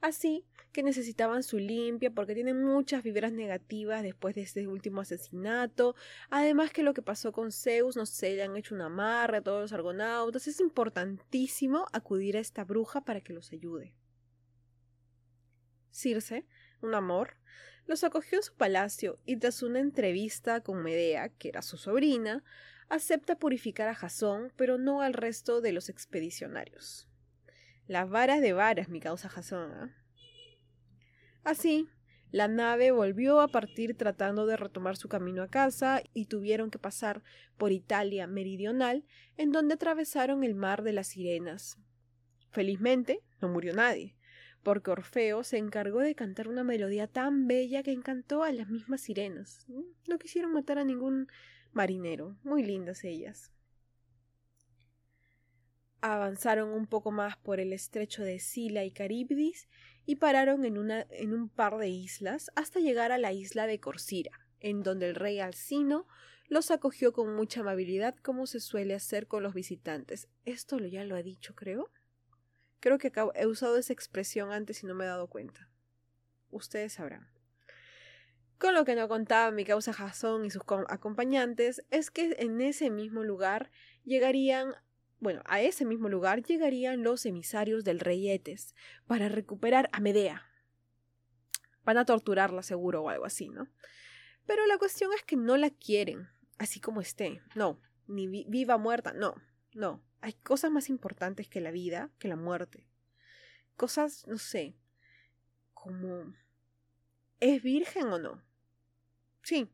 Así 0.00 0.46
que 0.72 0.82
necesitaban 0.82 1.42
su 1.42 1.58
limpia 1.58 2.10
porque 2.10 2.34
tienen 2.34 2.64
muchas 2.64 3.02
vibras 3.02 3.32
negativas 3.32 4.02
después 4.02 4.34
de 4.34 4.42
este 4.42 4.66
último 4.66 5.00
asesinato. 5.02 5.94
Además 6.30 6.70
que 6.72 6.82
lo 6.82 6.94
que 6.94 7.02
pasó 7.02 7.32
con 7.32 7.52
Zeus, 7.52 7.96
no 7.96 8.06
sé, 8.06 8.34
le 8.34 8.42
han 8.42 8.56
hecho 8.56 8.74
una 8.74 8.86
amarre 8.86 9.38
a 9.38 9.42
todos 9.42 9.60
los 9.60 9.72
argonautas. 9.72 10.46
Es 10.46 10.60
importantísimo 10.60 11.86
acudir 11.92 12.36
a 12.36 12.40
esta 12.40 12.64
bruja 12.64 13.02
para 13.02 13.20
que 13.20 13.32
los 13.32 13.52
ayude. 13.52 13.94
Circe, 15.90 16.46
un 16.80 16.94
amor, 16.94 17.36
los 17.90 18.04
acogió 18.04 18.38
en 18.38 18.44
su 18.44 18.54
palacio 18.54 19.18
y 19.26 19.36
tras 19.36 19.64
una 19.64 19.80
entrevista 19.80 20.60
con 20.60 20.80
Medea, 20.80 21.28
que 21.28 21.48
era 21.48 21.60
su 21.60 21.76
sobrina, 21.76 22.44
acepta 22.88 23.36
purificar 23.36 23.88
a 23.88 23.96
Jasón, 23.96 24.52
pero 24.54 24.78
no 24.78 25.02
al 25.02 25.12
resto 25.12 25.60
de 25.60 25.72
los 25.72 25.88
expedicionarios. 25.88 27.08
Las 27.88 28.08
varas 28.08 28.40
de 28.40 28.52
varas, 28.52 28.88
mi 28.88 29.00
causa 29.00 29.28
Jasón. 29.28 29.72
¿ah? 29.72 29.90
Así, 31.42 31.88
la 32.30 32.46
nave 32.46 32.92
volvió 32.92 33.40
a 33.40 33.48
partir 33.48 33.96
tratando 33.96 34.46
de 34.46 34.56
retomar 34.56 34.96
su 34.96 35.08
camino 35.08 35.42
a 35.42 35.48
casa 35.48 36.00
y 36.14 36.26
tuvieron 36.26 36.70
que 36.70 36.78
pasar 36.78 37.24
por 37.58 37.72
Italia 37.72 38.28
meridional, 38.28 39.04
en 39.36 39.50
donde 39.50 39.74
atravesaron 39.74 40.44
el 40.44 40.54
mar 40.54 40.84
de 40.84 40.92
las 40.92 41.08
sirenas. 41.08 41.76
Felizmente, 42.52 43.20
no 43.42 43.48
murió 43.48 43.74
nadie, 43.74 44.14
porque 44.62 44.90
Orfeo 44.90 45.42
se 45.42 45.58
encargó 45.58 46.00
de 46.00 46.14
cantar 46.14 46.48
una 46.48 46.64
melodía 46.64 47.06
tan 47.06 47.46
bella 47.46 47.82
que 47.82 47.92
encantó 47.92 48.42
a 48.42 48.52
las 48.52 48.68
mismas 48.68 49.00
sirenas. 49.00 49.66
No 50.08 50.18
quisieron 50.18 50.52
matar 50.52 50.78
a 50.78 50.84
ningún 50.84 51.28
marinero, 51.72 52.36
muy 52.42 52.62
lindas 52.62 53.04
ellas. 53.04 53.52
Avanzaron 56.02 56.70
un 56.70 56.86
poco 56.86 57.10
más 57.10 57.36
por 57.36 57.60
el 57.60 57.72
estrecho 57.72 58.22
de 58.22 58.38
Sila 58.38 58.84
y 58.84 58.90
Caribdis 58.90 59.68
y 60.06 60.16
pararon 60.16 60.64
en, 60.64 60.78
una, 60.78 61.06
en 61.10 61.34
un 61.34 61.48
par 61.48 61.76
de 61.76 61.88
islas 61.88 62.50
hasta 62.56 62.80
llegar 62.80 63.12
a 63.12 63.18
la 63.18 63.32
isla 63.32 63.66
de 63.66 63.80
Corcira, 63.80 64.46
en 64.60 64.82
donde 64.82 65.08
el 65.08 65.14
rey 65.14 65.40
Alcino 65.40 66.06
los 66.48 66.70
acogió 66.70 67.12
con 67.12 67.34
mucha 67.36 67.60
amabilidad 67.60 68.16
como 68.16 68.46
se 68.46 68.60
suele 68.60 68.94
hacer 68.94 69.26
con 69.26 69.42
los 69.42 69.54
visitantes. 69.54 70.28
Esto 70.44 70.78
ya 70.78 71.04
lo 71.04 71.14
ha 71.14 71.22
dicho, 71.22 71.54
creo. 71.54 71.90
Creo 72.80 72.98
que 72.98 73.12
he 73.34 73.46
usado 73.46 73.76
esa 73.76 73.92
expresión 73.92 74.52
antes 74.52 74.82
y 74.82 74.86
no 74.86 74.94
me 74.94 75.04
he 75.04 75.08
dado 75.08 75.28
cuenta. 75.28 75.68
Ustedes 76.50 76.94
sabrán. 76.94 77.28
Con 78.58 78.74
lo 78.74 78.84
que 78.84 78.94
no 78.94 79.08
contaba 79.08 79.50
mi 79.50 79.64
causa 79.64 79.92
Jasón 79.92 80.44
y 80.44 80.50
sus 80.50 80.62
acompañantes 80.88 81.82
es 81.90 82.10
que 82.10 82.36
en 82.38 82.60
ese 82.60 82.90
mismo 82.90 83.22
lugar 83.22 83.70
llegarían 84.04 84.74
bueno, 85.20 85.42
a 85.44 85.60
ese 85.60 85.84
mismo 85.84 86.08
lugar 86.08 86.42
llegarían 86.42 87.02
los 87.02 87.26
emisarios 87.26 87.84
del 87.84 88.00
rey 88.00 88.30
Etes 88.30 88.74
para 89.06 89.28
recuperar 89.28 89.88
a 89.92 90.00
Medea. 90.00 90.46
Van 91.84 91.98
a 91.98 92.06
torturarla 92.06 92.62
seguro 92.62 93.02
o 93.02 93.10
algo 93.10 93.26
así, 93.26 93.50
¿no? 93.50 93.68
Pero 94.46 94.66
la 94.66 94.78
cuestión 94.78 95.12
es 95.12 95.22
que 95.22 95.36
no 95.36 95.58
la 95.58 95.68
quieren, 95.70 96.28
así 96.56 96.80
como 96.80 97.02
esté. 97.02 97.42
No, 97.54 97.78
ni 98.06 98.26
viva 98.26 98.78
muerta, 98.78 99.12
no, 99.12 99.34
no. 99.72 100.02
Hay 100.20 100.34
cosas 100.34 100.70
más 100.70 100.88
importantes 100.88 101.48
que 101.48 101.60
la 101.60 101.70
vida, 101.70 102.10
que 102.18 102.28
la 102.28 102.36
muerte. 102.36 102.86
Cosas, 103.76 104.26
no 104.26 104.38
sé, 104.38 104.76
como... 105.74 106.34
¿Es 107.40 107.62
virgen 107.62 108.08
o 108.08 108.18
no? 108.18 108.42
Sí, 109.42 109.70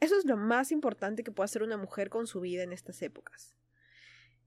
eso 0.00 0.18
es 0.18 0.26
lo 0.26 0.36
más 0.36 0.70
importante 0.70 1.24
que 1.24 1.32
puede 1.32 1.46
hacer 1.46 1.62
una 1.62 1.78
mujer 1.78 2.10
con 2.10 2.26
su 2.26 2.40
vida 2.40 2.62
en 2.62 2.72
estas 2.72 3.00
épocas. 3.00 3.56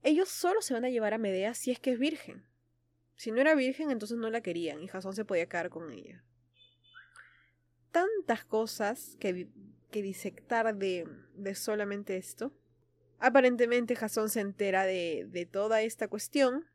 Ellos 0.02 0.28
solo 0.28 0.62
se 0.62 0.74
van 0.74 0.84
a 0.84 0.90
llevar 0.90 1.12
a 1.12 1.18
Medea 1.18 1.54
si 1.54 1.70
es 1.70 1.80
que 1.80 1.92
es 1.92 1.98
virgen. 1.98 2.46
Si 3.16 3.32
no 3.32 3.40
era 3.40 3.54
virgen, 3.54 3.90
entonces 3.90 4.16
no 4.16 4.30
la 4.30 4.40
querían 4.40 4.80
y 4.82 4.88
Jasón 4.88 5.14
se 5.14 5.24
podía 5.24 5.48
quedar 5.48 5.68
con 5.68 5.90
ella. 5.92 6.24
Tantas 7.90 8.44
cosas 8.44 9.16
que, 9.18 9.48
que 9.90 10.02
disectar 10.02 10.74
de, 10.76 11.06
de 11.34 11.54
solamente 11.54 12.16
esto. 12.16 12.52
Aparentemente 13.20 13.94
Jasón 13.94 14.28
se 14.28 14.40
entera 14.40 14.84
de, 14.84 15.26
de 15.28 15.46
toda 15.46 15.82
esta 15.82 16.08
cuestión 16.08 16.66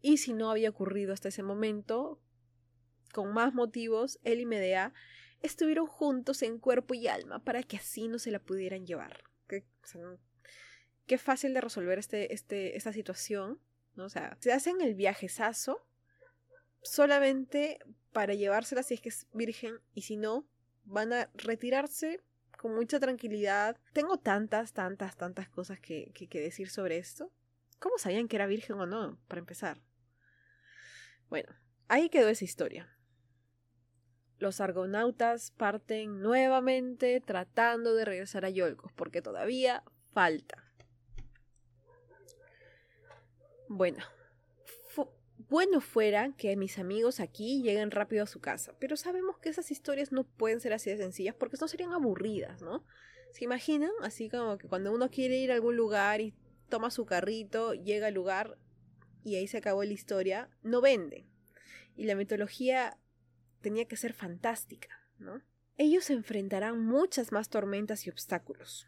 y 0.00 0.18
si 0.18 0.32
no 0.32 0.50
había 0.50 0.70
ocurrido 0.70 1.12
hasta 1.12 1.28
ese 1.28 1.42
momento, 1.42 2.20
con 3.12 3.32
más 3.32 3.54
motivos, 3.54 4.18
él 4.24 4.40
y 4.40 4.46
Medea 4.46 4.92
estuvieron 5.42 5.86
juntos 5.86 6.42
en 6.42 6.58
cuerpo 6.58 6.94
y 6.94 7.08
alma 7.08 7.44
para 7.44 7.62
que 7.62 7.76
así 7.76 8.08
no 8.08 8.18
se 8.18 8.30
la 8.30 8.40
pudieran 8.40 8.86
llevar. 8.86 9.24
Qué 11.06 11.16
fácil 11.16 11.54
de 11.54 11.62
resolver 11.62 11.98
este, 11.98 12.34
este, 12.34 12.76
esta 12.76 12.92
situación. 12.92 13.58
¿no? 13.94 14.04
O 14.04 14.08
sea, 14.10 14.36
se 14.40 14.52
hacen 14.52 14.82
el 14.82 14.94
viajezazo 14.94 15.86
solamente 16.82 17.78
para 18.12 18.34
llevársela 18.34 18.82
si 18.82 18.94
es 18.94 19.00
que 19.00 19.08
es 19.08 19.26
virgen 19.32 19.80
y 19.94 20.02
si 20.02 20.16
no, 20.16 20.46
van 20.84 21.12
a 21.12 21.30
retirarse 21.34 22.20
con 22.58 22.74
mucha 22.74 23.00
tranquilidad. 23.00 23.78
Tengo 23.94 24.18
tantas, 24.18 24.72
tantas, 24.74 25.16
tantas 25.16 25.48
cosas 25.48 25.80
que, 25.80 26.12
que, 26.12 26.40
decir 26.40 26.68
sobre 26.68 26.98
esto. 26.98 27.32
¿Cómo 27.78 27.96
sabían 27.98 28.28
que 28.28 28.36
era 28.36 28.46
virgen 28.46 28.76
o 28.76 28.86
no? 28.86 29.18
Para 29.28 29.38
empezar. 29.38 29.80
Bueno, 31.30 31.48
ahí 31.86 32.10
quedó 32.10 32.28
esa 32.28 32.44
historia. 32.44 32.94
Los 34.38 34.60
argonautas 34.60 35.52
parten 35.52 36.20
nuevamente 36.20 37.20
tratando 37.20 37.94
de 37.94 38.04
regresar 38.04 38.44
a 38.44 38.50
Yolcos, 38.50 38.92
porque 38.92 39.22
todavía 39.22 39.84
falta. 40.12 40.64
Bueno, 43.68 44.02
bueno 45.48 45.80
fuera 45.80 46.32
que 46.36 46.56
mis 46.56 46.78
amigos 46.78 47.20
aquí 47.20 47.62
lleguen 47.62 47.90
rápido 47.90 48.24
a 48.24 48.26
su 48.26 48.40
casa, 48.40 48.74
pero 48.78 48.96
sabemos 48.96 49.38
que 49.38 49.48
esas 49.48 49.70
historias 49.70 50.12
no 50.12 50.24
pueden 50.24 50.60
ser 50.60 50.72
así 50.72 50.90
de 50.90 50.96
sencillas 50.96 51.34
porque 51.34 51.56
no 51.60 51.68
serían 51.68 51.92
aburridas, 51.92 52.62
¿no? 52.62 52.84
¿Se 53.32 53.44
imaginan? 53.44 53.90
Así 54.02 54.28
como 54.28 54.58
que 54.58 54.68
cuando 54.68 54.92
uno 54.92 55.10
quiere 55.10 55.36
ir 55.38 55.50
a 55.50 55.54
algún 55.54 55.76
lugar 55.76 56.20
y 56.20 56.34
toma 56.68 56.90
su 56.90 57.06
carrito, 57.06 57.74
llega 57.74 58.08
al 58.08 58.14
lugar 58.14 58.58
y 59.24 59.36
ahí 59.36 59.46
se 59.46 59.58
acabó 59.58 59.84
la 59.84 59.92
historia, 59.92 60.50
no 60.62 60.80
vende. 60.80 61.26
Y 61.96 62.04
la 62.04 62.14
mitología 62.14 62.98
tenía 63.60 63.86
que 63.86 63.96
ser 63.96 64.12
fantástica, 64.12 64.88
¿no? 65.18 65.42
Ellos 65.76 66.10
enfrentarán 66.10 66.84
muchas 66.84 67.32
más 67.32 67.48
tormentas 67.48 68.06
y 68.06 68.10
obstáculos. 68.10 68.86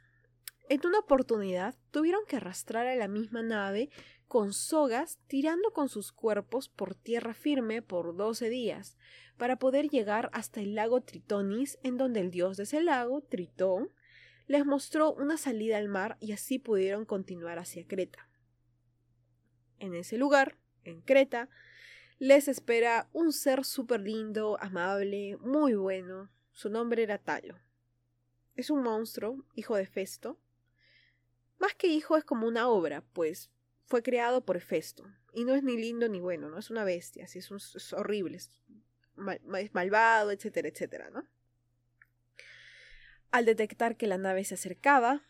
En 0.71 0.87
una 0.87 1.01
oportunidad 1.01 1.75
tuvieron 1.91 2.25
que 2.29 2.37
arrastrar 2.37 2.87
a 2.87 2.95
la 2.95 3.09
misma 3.09 3.43
nave 3.43 3.91
con 4.29 4.53
sogas 4.53 5.19
tirando 5.27 5.73
con 5.73 5.89
sus 5.89 6.13
cuerpos 6.13 6.69
por 6.69 6.95
tierra 6.95 7.35
firme 7.35 7.83
por 7.83 8.17
doce 8.17 8.49
días, 8.51 8.97
para 9.37 9.57
poder 9.57 9.89
llegar 9.89 10.31
hasta 10.33 10.61
el 10.61 10.77
lago 10.77 11.01
Tritonis, 11.01 11.81
en 11.83 11.97
donde 11.97 12.21
el 12.21 12.31
dios 12.31 12.57
de 12.57 12.63
ese 12.63 12.81
lago, 12.85 13.21
Tritón, 13.21 13.91
les 14.47 14.65
mostró 14.65 15.13
una 15.13 15.39
salida 15.39 15.77
al 15.77 15.89
mar 15.89 16.17
y 16.21 16.31
así 16.31 16.61
pudieron 16.61 17.05
continuar 17.05 17.59
hacia 17.59 17.85
Creta. 17.89 18.31
En 19.81 19.97
ese 19.97 20.19
lugar, 20.19 20.57
en 20.85 21.01
Creta, 21.01 21.49
les 22.21 22.47
espera 22.47 23.11
un 23.13 23.33
ser 23.33 23.65
súper 23.65 24.03
lindo, 24.03 24.57
amable, 24.61 25.37
muy 25.39 25.75
bueno. 25.75 26.31
Su 26.53 26.71
nombre 26.71 27.03
era 27.03 27.19
Talo. 27.19 27.59
Es 28.55 28.71
un 28.71 28.85
monstruo, 28.85 29.45
hijo 29.57 29.75
de 29.75 29.87
Festo. 29.87 30.39
Más 31.61 31.75
que 31.75 31.87
hijo 31.87 32.17
es 32.17 32.25
como 32.25 32.49
una 32.49 32.69
obra, 32.69 33.05
pues 33.13 33.53
fue 33.85 34.03
creado 34.03 34.45
por 34.45 34.61
Festo. 34.61 35.05
Y 35.33 35.45
no 35.45 35.55
es 35.55 35.63
ni 35.63 35.77
lindo 35.77 36.09
ni 36.09 36.19
bueno, 36.19 36.51
¿no? 36.51 36.59
Es 36.59 36.71
una 36.71 36.83
bestia, 36.83 37.27
así 37.27 37.39
es, 37.39 37.51
es 37.77 37.93
horrible, 37.93 38.39
es, 38.39 38.51
es 39.59 39.75
malvado, 39.75 40.33
etcétera, 40.33 40.69
etcétera, 40.69 41.11
¿no? 41.11 41.29
Al 43.31 43.45
detectar 43.45 43.97
que 43.97 44.09
la 44.09 44.19
nave 44.19 44.45
se 44.45 44.55
acercaba, 44.55 45.23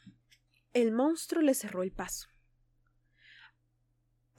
el 0.72 0.92
monstruo 0.92 1.42
le 1.42 1.52
cerró 1.52 1.82
el 1.82 1.92
paso 1.92 2.30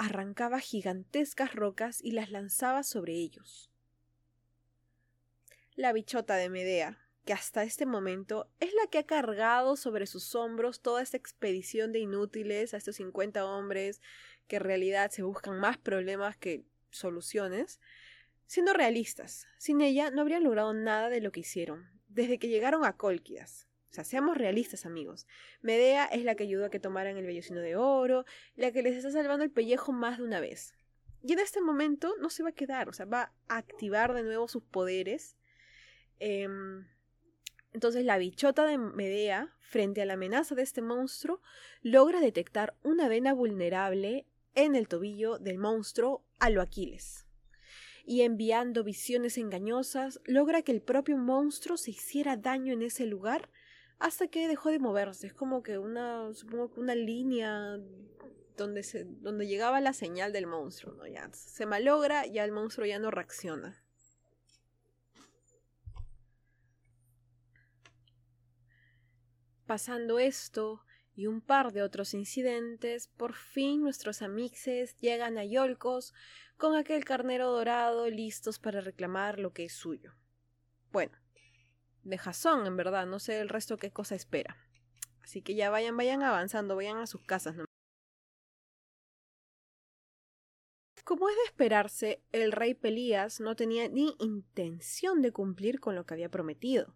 arrancaba 0.01 0.59
gigantescas 0.59 1.53
rocas 1.53 2.01
y 2.03 2.13
las 2.13 2.31
lanzaba 2.31 2.81
sobre 2.81 3.13
ellos. 3.13 3.69
La 5.75 5.93
bichota 5.93 6.37
de 6.37 6.49
Medea, 6.49 6.97
que 7.25 7.33
hasta 7.33 7.63
este 7.63 7.85
momento 7.85 8.49
es 8.59 8.73
la 8.73 8.87
que 8.87 8.97
ha 8.97 9.05
cargado 9.05 9.75
sobre 9.75 10.07
sus 10.07 10.33
hombros 10.35 10.81
toda 10.81 11.01
esta 11.01 11.17
expedición 11.17 11.91
de 11.91 11.99
inútiles 11.99 12.73
a 12.73 12.77
estos 12.77 12.95
50 12.95 13.45
hombres 13.45 14.01
que 14.47 14.57
en 14.57 14.63
realidad 14.63 15.11
se 15.11 15.23
buscan 15.23 15.59
más 15.59 15.77
problemas 15.77 16.35
que 16.35 16.65
soluciones, 16.89 17.79
siendo 18.47 18.73
realistas, 18.73 19.47
sin 19.57 19.81
ella 19.81 20.11
no 20.11 20.21
habrían 20.21 20.43
logrado 20.43 20.73
nada 20.73 21.09
de 21.09 21.21
lo 21.21 21.31
que 21.31 21.39
hicieron, 21.41 21.87
desde 22.09 22.37
que 22.37 22.49
llegaron 22.49 22.83
a 22.83 22.97
Colquidas. 22.97 23.67
O 23.91 23.93
sea, 23.93 24.03
seamos 24.05 24.37
realistas, 24.37 24.85
amigos. 24.85 25.27
Medea 25.61 26.05
es 26.05 26.23
la 26.23 26.35
que 26.35 26.43
ayudó 26.43 26.65
a 26.65 26.69
que 26.69 26.79
tomaran 26.79 27.17
el 27.17 27.25
vellocino 27.25 27.59
de 27.59 27.75
oro, 27.75 28.25
la 28.55 28.71
que 28.71 28.83
les 28.83 28.95
está 28.95 29.11
salvando 29.11 29.43
el 29.43 29.51
pellejo 29.51 29.91
más 29.91 30.17
de 30.17 30.23
una 30.23 30.39
vez. 30.39 30.73
Y 31.23 31.33
en 31.33 31.39
este 31.39 31.61
momento 31.61 32.15
no 32.19 32.29
se 32.29 32.41
va 32.41 32.49
a 32.49 32.53
quedar, 32.53 32.87
o 32.87 32.93
sea, 32.93 33.05
va 33.05 33.33
a 33.47 33.57
activar 33.57 34.13
de 34.13 34.23
nuevo 34.23 34.47
sus 34.47 34.63
poderes. 34.63 35.35
Em, 36.19 36.87
entonces 37.73 38.03
la 38.05 38.17
bichota 38.17 38.65
de 38.65 38.77
Medea, 38.77 39.55
frente 39.59 40.01
a 40.01 40.05
la 40.05 40.13
amenaza 40.13 40.55
de 40.55 40.63
este 40.63 40.81
monstruo, 40.81 41.41
logra 41.81 42.19
detectar 42.19 42.75
una 42.83 43.07
vena 43.07 43.33
vulnerable 43.33 44.25
en 44.55 44.75
el 44.75 44.87
tobillo 44.87 45.37
del 45.39 45.57
monstruo 45.57 46.25
a 46.39 46.49
lo 46.49 46.61
Aquiles. 46.61 47.25
Y 48.03 48.21
enviando 48.21 48.83
visiones 48.83 49.37
engañosas, 49.37 50.19
logra 50.25 50.63
que 50.63 50.71
el 50.71 50.81
propio 50.81 51.17
monstruo 51.17 51.77
se 51.77 51.91
hiciera 51.91 52.35
daño 52.35 52.73
en 52.73 52.81
ese 52.81 53.05
lugar 53.05 53.49
hasta 53.99 54.27
que 54.27 54.47
dejó 54.47 54.69
de 54.69 54.79
moverse. 54.79 55.27
Es 55.27 55.33
como 55.33 55.63
que 55.63 55.77
una, 55.77 56.33
supongo 56.33 56.73
que 56.73 56.79
una 56.79 56.95
línea 56.95 57.79
donde, 58.57 58.83
se, 58.83 59.05
donde 59.05 59.47
llegaba 59.47 59.79
la 59.79 59.93
señal 59.93 60.33
del 60.33 60.47
monstruo, 60.47 60.93
¿no? 60.95 61.07
Ya 61.07 61.29
se 61.31 61.65
malogra, 61.65 62.25
ya 62.25 62.43
el 62.43 62.51
monstruo 62.51 62.85
ya 62.85 62.99
no 62.99 63.11
reacciona. 63.11 63.80
Pasando 69.71 70.19
esto 70.19 70.83
y 71.15 71.27
un 71.27 71.39
par 71.39 71.71
de 71.71 71.81
otros 71.81 72.13
incidentes, 72.13 73.07
por 73.07 73.33
fin 73.33 73.81
nuestros 73.81 74.21
amixes 74.21 74.97
llegan 74.99 75.37
a 75.37 75.45
Yolcos 75.45 76.13
con 76.57 76.75
aquel 76.75 77.05
carnero 77.05 77.49
dorado 77.49 78.09
listos 78.09 78.59
para 78.59 78.81
reclamar 78.81 79.39
lo 79.39 79.53
que 79.53 79.63
es 79.63 79.71
suyo. 79.71 80.13
Bueno, 80.91 81.17
de 82.03 82.17
Jason, 82.17 82.67
en 82.67 82.75
verdad. 82.75 83.05
No 83.05 83.19
sé 83.19 83.39
el 83.39 83.47
resto 83.47 83.77
qué 83.77 83.91
cosa 83.91 84.13
espera. 84.13 84.57
Así 85.21 85.41
que 85.41 85.55
ya 85.55 85.69
vayan, 85.69 85.95
vayan 85.95 86.21
avanzando, 86.21 86.75
vayan 86.75 86.97
a 86.97 87.07
sus 87.07 87.21
casas. 87.21 87.55
Como 91.05 91.29
es 91.29 91.35
de 91.37 91.43
esperarse, 91.45 92.21
el 92.33 92.51
rey 92.51 92.73
Pelías 92.73 93.39
no 93.39 93.55
tenía 93.55 93.87
ni 93.87 94.17
intención 94.19 95.21
de 95.21 95.31
cumplir 95.31 95.79
con 95.79 95.95
lo 95.95 96.05
que 96.05 96.15
había 96.15 96.27
prometido. 96.27 96.93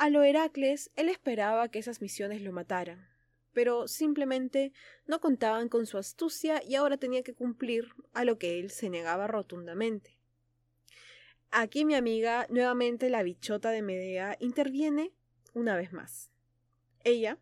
A 0.00 0.08
lo 0.08 0.22
Heracles, 0.22 0.90
él 0.96 1.10
esperaba 1.10 1.68
que 1.68 1.78
esas 1.78 2.00
misiones 2.00 2.40
lo 2.40 2.52
mataran, 2.52 3.06
pero 3.52 3.86
simplemente 3.86 4.72
no 5.06 5.20
contaban 5.20 5.68
con 5.68 5.84
su 5.84 5.98
astucia 5.98 6.62
y 6.66 6.76
ahora 6.76 6.96
tenía 6.96 7.22
que 7.22 7.34
cumplir 7.34 7.92
a 8.14 8.24
lo 8.24 8.38
que 8.38 8.58
él 8.58 8.70
se 8.70 8.88
negaba 8.88 9.26
rotundamente. 9.26 10.16
Aquí 11.50 11.84
mi 11.84 11.96
amiga, 11.96 12.46
nuevamente 12.48 13.10
la 13.10 13.22
bichota 13.22 13.72
de 13.72 13.82
Medea, 13.82 14.38
interviene 14.40 15.12
una 15.52 15.76
vez 15.76 15.92
más. 15.92 16.32
Ella 17.04 17.36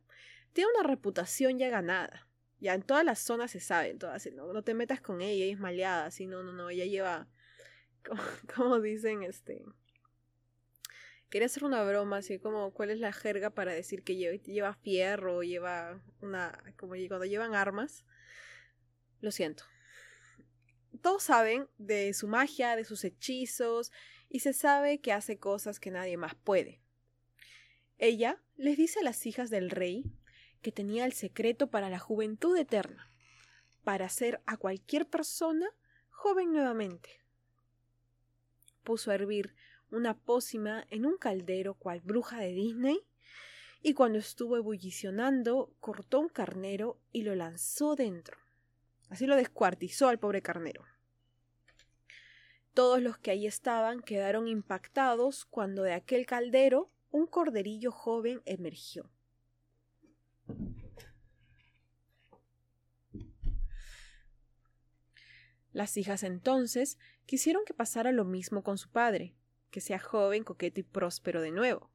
tiene 0.53 0.69
una 0.77 0.89
reputación 0.89 1.61
ya 1.61 1.69
ganada. 1.69 2.27
Ya 2.59 2.75
en 2.75 2.83
todas 2.83 3.05
las 3.05 3.21
zonas 3.21 3.53
se 3.53 3.61
sabe, 3.61 3.95
todas, 3.95 4.29
no, 4.33 4.53
no 4.53 4.65
te 4.65 4.75
metas 4.75 5.01
con 5.01 5.21
ella, 5.21 5.45
ella 5.45 5.53
es 5.53 5.61
maleada, 5.61 6.07
así, 6.07 6.27
no, 6.27 6.43
no, 6.43 6.53
no, 6.53 6.71
ella 6.71 6.87
lleva, 6.87 7.29
como, 8.53 8.81
dicen, 8.81 9.23
este, 9.23 9.65
quería 11.31 11.47
hacer 11.47 11.65
una 11.65 11.83
broma, 11.83 12.19
así 12.19 12.39
como, 12.39 12.73
¿cuál 12.73 12.91
es 12.91 12.99
la 12.99 13.13
jerga 13.13 13.51
para 13.51 13.73
decir 13.73 14.03
que 14.03 14.17
lleva, 14.17 14.37
lleva 14.37 14.75
fierro, 14.75 15.43
lleva 15.43 16.03
una, 16.21 16.59
como 16.77 16.95
cuando 17.09 17.25
llevan 17.25 17.55
armas? 17.55 18.05
Lo 19.21 19.31
siento, 19.33 19.65
todos 21.03 21.23
saben 21.23 21.69
de 21.79 22.13
su 22.15 22.29
magia, 22.29 22.77
de 22.77 22.85
sus 22.85 23.05
hechizos, 23.05 23.93
y 24.29 24.41
se 24.41 24.53
sabe 24.53 25.01
que 25.01 25.13
hace 25.13 25.39
cosas 25.39 25.81
que 25.81 25.91
nadie 25.91 26.17
más 26.17 26.35
puede. 26.35 26.81
Ella 27.99 28.43
les 28.57 28.77
dice 28.77 29.01
a 29.01 29.05
las 29.05 29.25
hijas 29.27 29.51
del 29.51 29.71
rey 29.71 30.05
que 30.63 30.73
tenía 30.73 31.05
el 31.05 31.13
secreto 31.13 31.71
para 31.71 31.89
la 31.89 31.99
juventud 31.99 32.57
eterna, 32.57 33.11
para 33.85 34.07
hacer 34.07 34.41
a 34.47 34.57
cualquier 34.57 35.09
persona 35.09 35.67
joven 36.11 36.53
nuevamente. 36.53 37.23
Puso 38.83 39.11
a 39.11 39.15
hervir 39.15 39.55
una 39.91 40.17
pócima 40.17 40.87
en 40.91 41.07
un 41.07 41.17
caldero 41.17 41.75
cual 41.75 42.01
bruja 42.01 42.39
de 42.41 42.53
Disney, 42.53 43.01
y 43.83 43.95
cuando 43.95 44.19
estuvo 44.19 44.57
ebullicionando, 44.57 45.73
cortó 45.81 46.21
un 46.21 46.29
carnero 46.29 47.01
y 47.13 47.23
lo 47.23 47.35
lanzó 47.35 47.95
dentro. 47.95 48.37
Así 49.09 49.27
lo 49.27 49.37
descuartizó 49.37 50.09
al 50.09 50.19
pobre 50.19 50.43
carnero. 50.43 50.85
Todos 52.75 53.01
los 53.03 53.19
que 53.19 53.31
allí 53.31 53.47
estaban 53.47 54.03
quedaron 54.03 54.47
impactados 54.47 55.45
cuando 55.45 55.83
de 55.83 55.95
aquel 55.95 56.27
caldero 56.27 56.91
un 57.11 57.27
corderillo 57.27 57.91
joven 57.91 58.43
emergió. 58.45 59.11
Las 65.73 65.97
hijas 65.97 66.23
entonces 66.23 66.99
quisieron 67.27 67.65
que 67.65 67.75
pasara 67.75 68.11
lo 68.11 68.25
mismo 68.25 68.63
con 68.63 68.79
su 68.79 68.91
padre, 68.91 69.35
que 69.71 69.81
sea 69.81 69.99
joven, 69.99 70.45
coqueto 70.45 70.81
y 70.81 70.83
próspero 70.83 71.41
de 71.41 71.51
nuevo. 71.51 71.91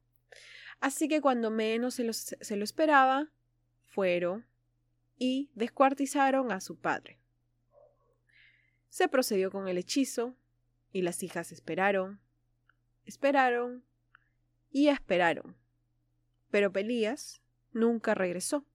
Así 0.79 1.07
que 1.07 1.21
cuando 1.21 1.49
menos 1.49 1.95
se 1.95 2.03
lo, 2.03 2.63
esperaba, 2.63 3.31
fueron 3.85 4.45
y 5.17 5.49
descuartizaron 5.55 6.51
a 6.51 6.59
su 6.59 6.75
padre. 6.75 7.19
Se 8.89 9.07
procedió 9.07 9.49
con 9.49 9.67
el 9.67 9.77
hechizo, 9.77 10.35
y 10.91 11.01
las 11.01 11.23
hijas 11.23 11.51
esperaron, 11.51 12.19
esperaron 13.05 13.83
y 14.71 14.89
esperaron. 14.89 15.55
Pero 16.51 16.71
Pelías 16.71 17.41
nunca 17.71 18.13
regresó. 18.13 18.65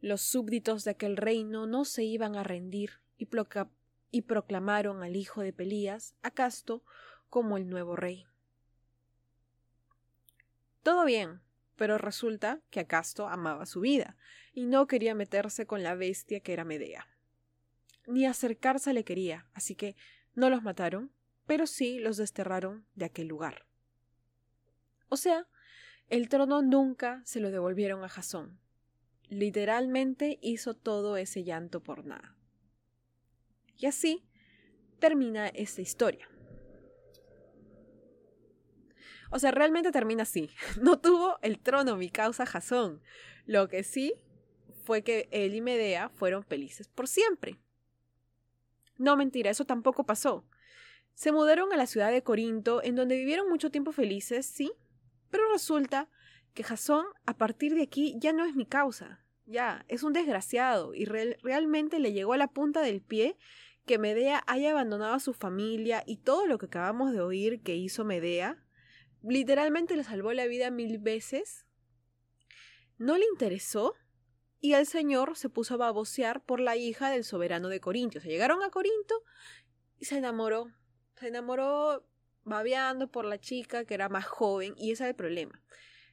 Los 0.00 0.22
súbditos 0.22 0.84
de 0.84 0.92
aquel 0.92 1.16
reino 1.16 1.66
no 1.66 1.84
se 1.84 2.02
iban 2.02 2.34
a 2.34 2.42
rendir 2.42 3.00
y, 3.18 3.26
y 4.10 4.22
proclamaron 4.22 5.02
al 5.02 5.16
hijo 5.16 5.42
de 5.42 5.52
Pelías, 5.52 6.14
Acasto, 6.22 6.84
como 7.28 7.56
el 7.56 7.68
nuevo 7.68 7.96
rey. 7.96 8.26
Todo 10.82 11.04
bien, 11.04 11.40
pero 11.76 11.98
resulta 11.98 12.60
que 12.70 12.80
Acasto 12.80 13.28
amaba 13.28 13.66
su 13.66 13.80
vida 13.80 14.16
y 14.52 14.66
no 14.66 14.86
quería 14.86 15.14
meterse 15.14 15.66
con 15.66 15.82
la 15.82 15.94
bestia 15.94 16.40
que 16.40 16.52
era 16.52 16.64
Medea. 16.64 17.06
Ni 18.06 18.26
acercarse 18.26 18.92
le 18.92 19.04
quería, 19.04 19.46
así 19.54 19.74
que 19.76 19.96
no 20.34 20.50
los 20.50 20.62
mataron, 20.62 21.12
pero 21.46 21.66
sí 21.66 21.98
los 21.98 22.16
desterraron 22.16 22.86
de 22.94 23.06
aquel 23.06 23.28
lugar. 23.28 23.66
O 25.08 25.16
sea, 25.16 25.46
el 26.08 26.28
trono 26.28 26.62
nunca 26.62 27.22
se 27.24 27.40
lo 27.40 27.50
devolvieron 27.50 28.02
a 28.04 28.08
Jasón. 28.08 28.58
Literalmente 29.28 30.38
hizo 30.42 30.74
todo 30.74 31.16
ese 31.16 31.44
llanto 31.44 31.82
por 31.82 32.04
nada. 32.04 32.36
Y 33.80 33.86
así, 33.86 34.22
termina 34.98 35.48
esta 35.48 35.80
historia. 35.80 36.28
O 39.30 39.38
sea, 39.38 39.52
realmente 39.52 39.90
termina 39.90 40.22
así. 40.22 40.50
No 40.82 41.00
tuvo 41.00 41.38
el 41.40 41.58
trono 41.58 41.96
mi 41.96 42.10
causa 42.10 42.44
Jasón. 42.44 43.02
Lo 43.46 43.68
que 43.68 43.82
sí 43.82 44.14
fue 44.84 45.02
que 45.02 45.28
él 45.32 45.54
y 45.54 45.62
Medea 45.62 46.10
fueron 46.10 46.44
felices 46.44 46.88
por 46.88 47.08
siempre. 47.08 47.58
No 48.98 49.16
mentira, 49.16 49.50
eso 49.50 49.64
tampoco 49.64 50.04
pasó. 50.04 50.44
Se 51.14 51.32
mudaron 51.32 51.72
a 51.72 51.76
la 51.76 51.86
ciudad 51.86 52.12
de 52.12 52.22
Corinto, 52.22 52.82
en 52.82 52.96
donde 52.96 53.16
vivieron 53.16 53.48
mucho 53.48 53.70
tiempo 53.70 53.92
felices, 53.92 54.44
sí, 54.44 54.72
pero 55.30 55.50
resulta 55.50 56.08
que 56.52 56.64
Jasón 56.64 57.06
a 57.24 57.36
partir 57.38 57.74
de 57.74 57.82
aquí 57.82 58.14
ya 58.18 58.32
no 58.34 58.44
es 58.44 58.54
mi 58.54 58.66
causa. 58.66 59.24
Ya, 59.46 59.84
es 59.88 60.02
un 60.02 60.12
desgraciado 60.12 60.94
y 60.94 61.06
realmente 61.06 61.98
le 61.98 62.12
llegó 62.12 62.34
a 62.34 62.36
la 62.38 62.48
punta 62.48 62.82
del 62.82 63.00
pie 63.00 63.36
que 63.86 63.98
Medea 63.98 64.42
haya 64.46 64.70
abandonado 64.70 65.14
a 65.14 65.20
su 65.20 65.34
familia 65.34 66.02
y 66.06 66.18
todo 66.18 66.46
lo 66.46 66.58
que 66.58 66.66
acabamos 66.66 67.12
de 67.12 67.20
oír 67.20 67.62
que 67.62 67.76
hizo 67.76 68.04
Medea. 68.04 68.62
Literalmente 69.22 69.96
le 69.96 70.04
salvó 70.04 70.32
la 70.32 70.46
vida 70.46 70.70
mil 70.70 70.98
veces. 70.98 71.66
No 72.98 73.18
le 73.18 73.24
interesó 73.32 73.94
y 74.60 74.74
el 74.74 74.86
señor 74.86 75.36
se 75.36 75.48
puso 75.48 75.74
a 75.74 75.78
babosear 75.78 76.44
por 76.44 76.60
la 76.60 76.76
hija 76.76 77.10
del 77.10 77.24
soberano 77.24 77.68
de 77.68 77.80
Corinto. 77.80 78.20
Se 78.20 78.28
llegaron 78.28 78.62
a 78.62 78.70
Corinto 78.70 79.22
y 79.98 80.04
se 80.04 80.18
enamoró. 80.18 80.70
Se 81.16 81.28
enamoró 81.28 82.06
babeando 82.44 83.10
por 83.10 83.24
la 83.24 83.38
chica 83.38 83.84
que 83.84 83.94
era 83.94 84.08
más 84.08 84.26
joven 84.26 84.74
y 84.76 84.92
ese 84.92 85.04
es 85.04 85.10
el 85.10 85.16
problema. 85.16 85.62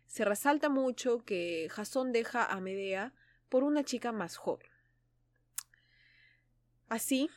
Se 0.05 0.23
resalta 0.23 0.69
mucho 0.69 1.23
que 1.25 1.67
Jasón 1.69 2.11
deja 2.11 2.45
a 2.45 2.59
Medea 2.61 3.13
por 3.49 3.63
una 3.63 3.83
chica 3.83 4.11
más 4.11 4.37
joven. 4.37 4.67
Así, 6.89 7.29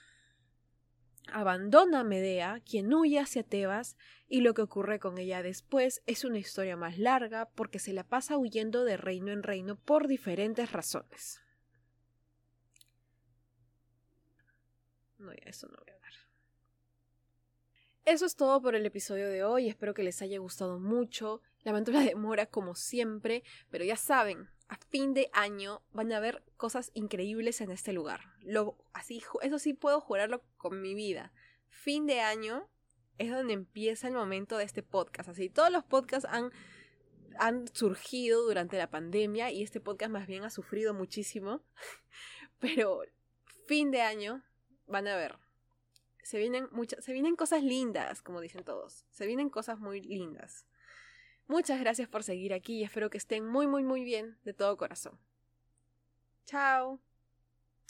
abandona 1.33 2.01
a 2.01 2.05
Medea, 2.05 2.61
quien 2.65 2.93
huye 2.93 3.19
hacia 3.19 3.43
Tebas, 3.43 3.97
y 4.29 4.41
lo 4.41 4.55
que 4.55 4.63
ocurre 4.63 4.99
con 4.99 5.19
ella 5.19 5.43
después 5.43 6.03
es 6.07 6.25
una 6.25 6.39
historia 6.39 6.77
más 6.77 6.99
larga 6.99 7.51
porque 7.55 7.79
se 7.79 7.93
la 7.93 8.05
pasa 8.05 8.39
huyendo 8.39 8.85
de 8.85 8.97
reino 8.97 9.33
en 9.33 9.43
reino 9.43 9.77
por 9.77 10.09
diferentes 10.09 10.73
razones. 10.73 11.41
No, 15.19 15.33
ya 15.33 15.51
eso 15.51 15.67
no 15.69 15.77
voy 15.79 15.95
a. 15.95 16.01
Eso 18.11 18.27
es 18.27 18.35
todo 18.35 18.61
por 18.61 18.75
el 18.75 18.87
episodio 18.87 19.29
de 19.29 19.45
hoy, 19.45 19.69
espero 19.69 19.95
que 19.95 20.03
les 20.03 20.21
haya 20.21 20.39
gustado 20.39 20.81
mucho. 20.81 21.43
Lamento 21.63 21.93
la 21.93 22.01
demora 22.01 22.47
como 22.47 22.75
siempre, 22.75 23.45
pero 23.71 23.85
ya 23.85 23.97
saben, 23.97 24.49
a 24.71 24.77
fin 24.77 25.15
de 25.15 25.29
año 25.33 25.83
van 25.93 26.13
a 26.13 26.19
haber 26.19 26.45
cosas 26.57 26.93
increíbles 26.95 27.61
en 27.61 27.73
este 27.73 27.93
lugar. 27.93 28.21
Lo, 28.41 28.79
así, 28.93 29.21
eso 29.43 29.59
sí 29.59 29.75
puedo 29.75 30.01
jurarlo 30.01 30.45
con 30.57 30.81
mi 30.81 30.95
vida. 30.95 31.33
Fin 31.69 32.07
de 32.07 32.21
año 32.21 32.69
es 33.19 33.33
donde 33.33 33.53
empieza 33.53 34.07
el 34.07 34.15
momento 34.15 34.57
de 34.57 34.65
este 34.65 34.85
podcast. 34.85 35.29
Así, 35.29 35.51
todos 35.51 35.73
los 35.73 35.83
podcasts 35.85 36.29
han, 36.31 36.53
han 37.37 37.67
surgido 37.75 38.45
durante 38.45 38.79
la 38.79 38.89
pandemia 38.91 39.51
y 39.51 39.65
este 39.65 39.81
podcast 39.81 40.13
más 40.13 40.29
bien 40.29 40.45
ha 40.45 40.51
sufrido 40.51 40.95
muchísimo. 40.95 41.63
Pero 42.61 43.03
fin 43.67 43.91
de 43.91 44.03
año 44.03 44.45
van 44.87 45.09
a 45.09 45.17
ver. 45.17 45.37
Se 46.23 46.39
vienen, 46.39 46.69
se 47.01 47.13
vienen 47.13 47.35
cosas 47.35 47.65
lindas, 47.65 48.23
como 48.23 48.41
dicen 48.41 48.63
todos. 48.63 49.05
Se 49.11 49.27
vienen 49.27 49.51
cosas 49.51 49.81
muy 49.81 50.01
lindas. 50.01 50.65
Muchas 51.51 51.81
gracias 51.81 52.09
por 52.09 52.23
seguir 52.23 52.55
aquí 52.55 52.75
y 52.75 52.85
espero 52.85 53.11
que 53.11 53.19
estén 53.19 53.45
muy, 53.45 53.67
muy, 53.67 53.83
muy 53.83 54.05
bien 54.05 54.39
de 54.45 54.55
todo 54.55 54.77
corazón. 54.77 55.19
Chao. 56.47 57.01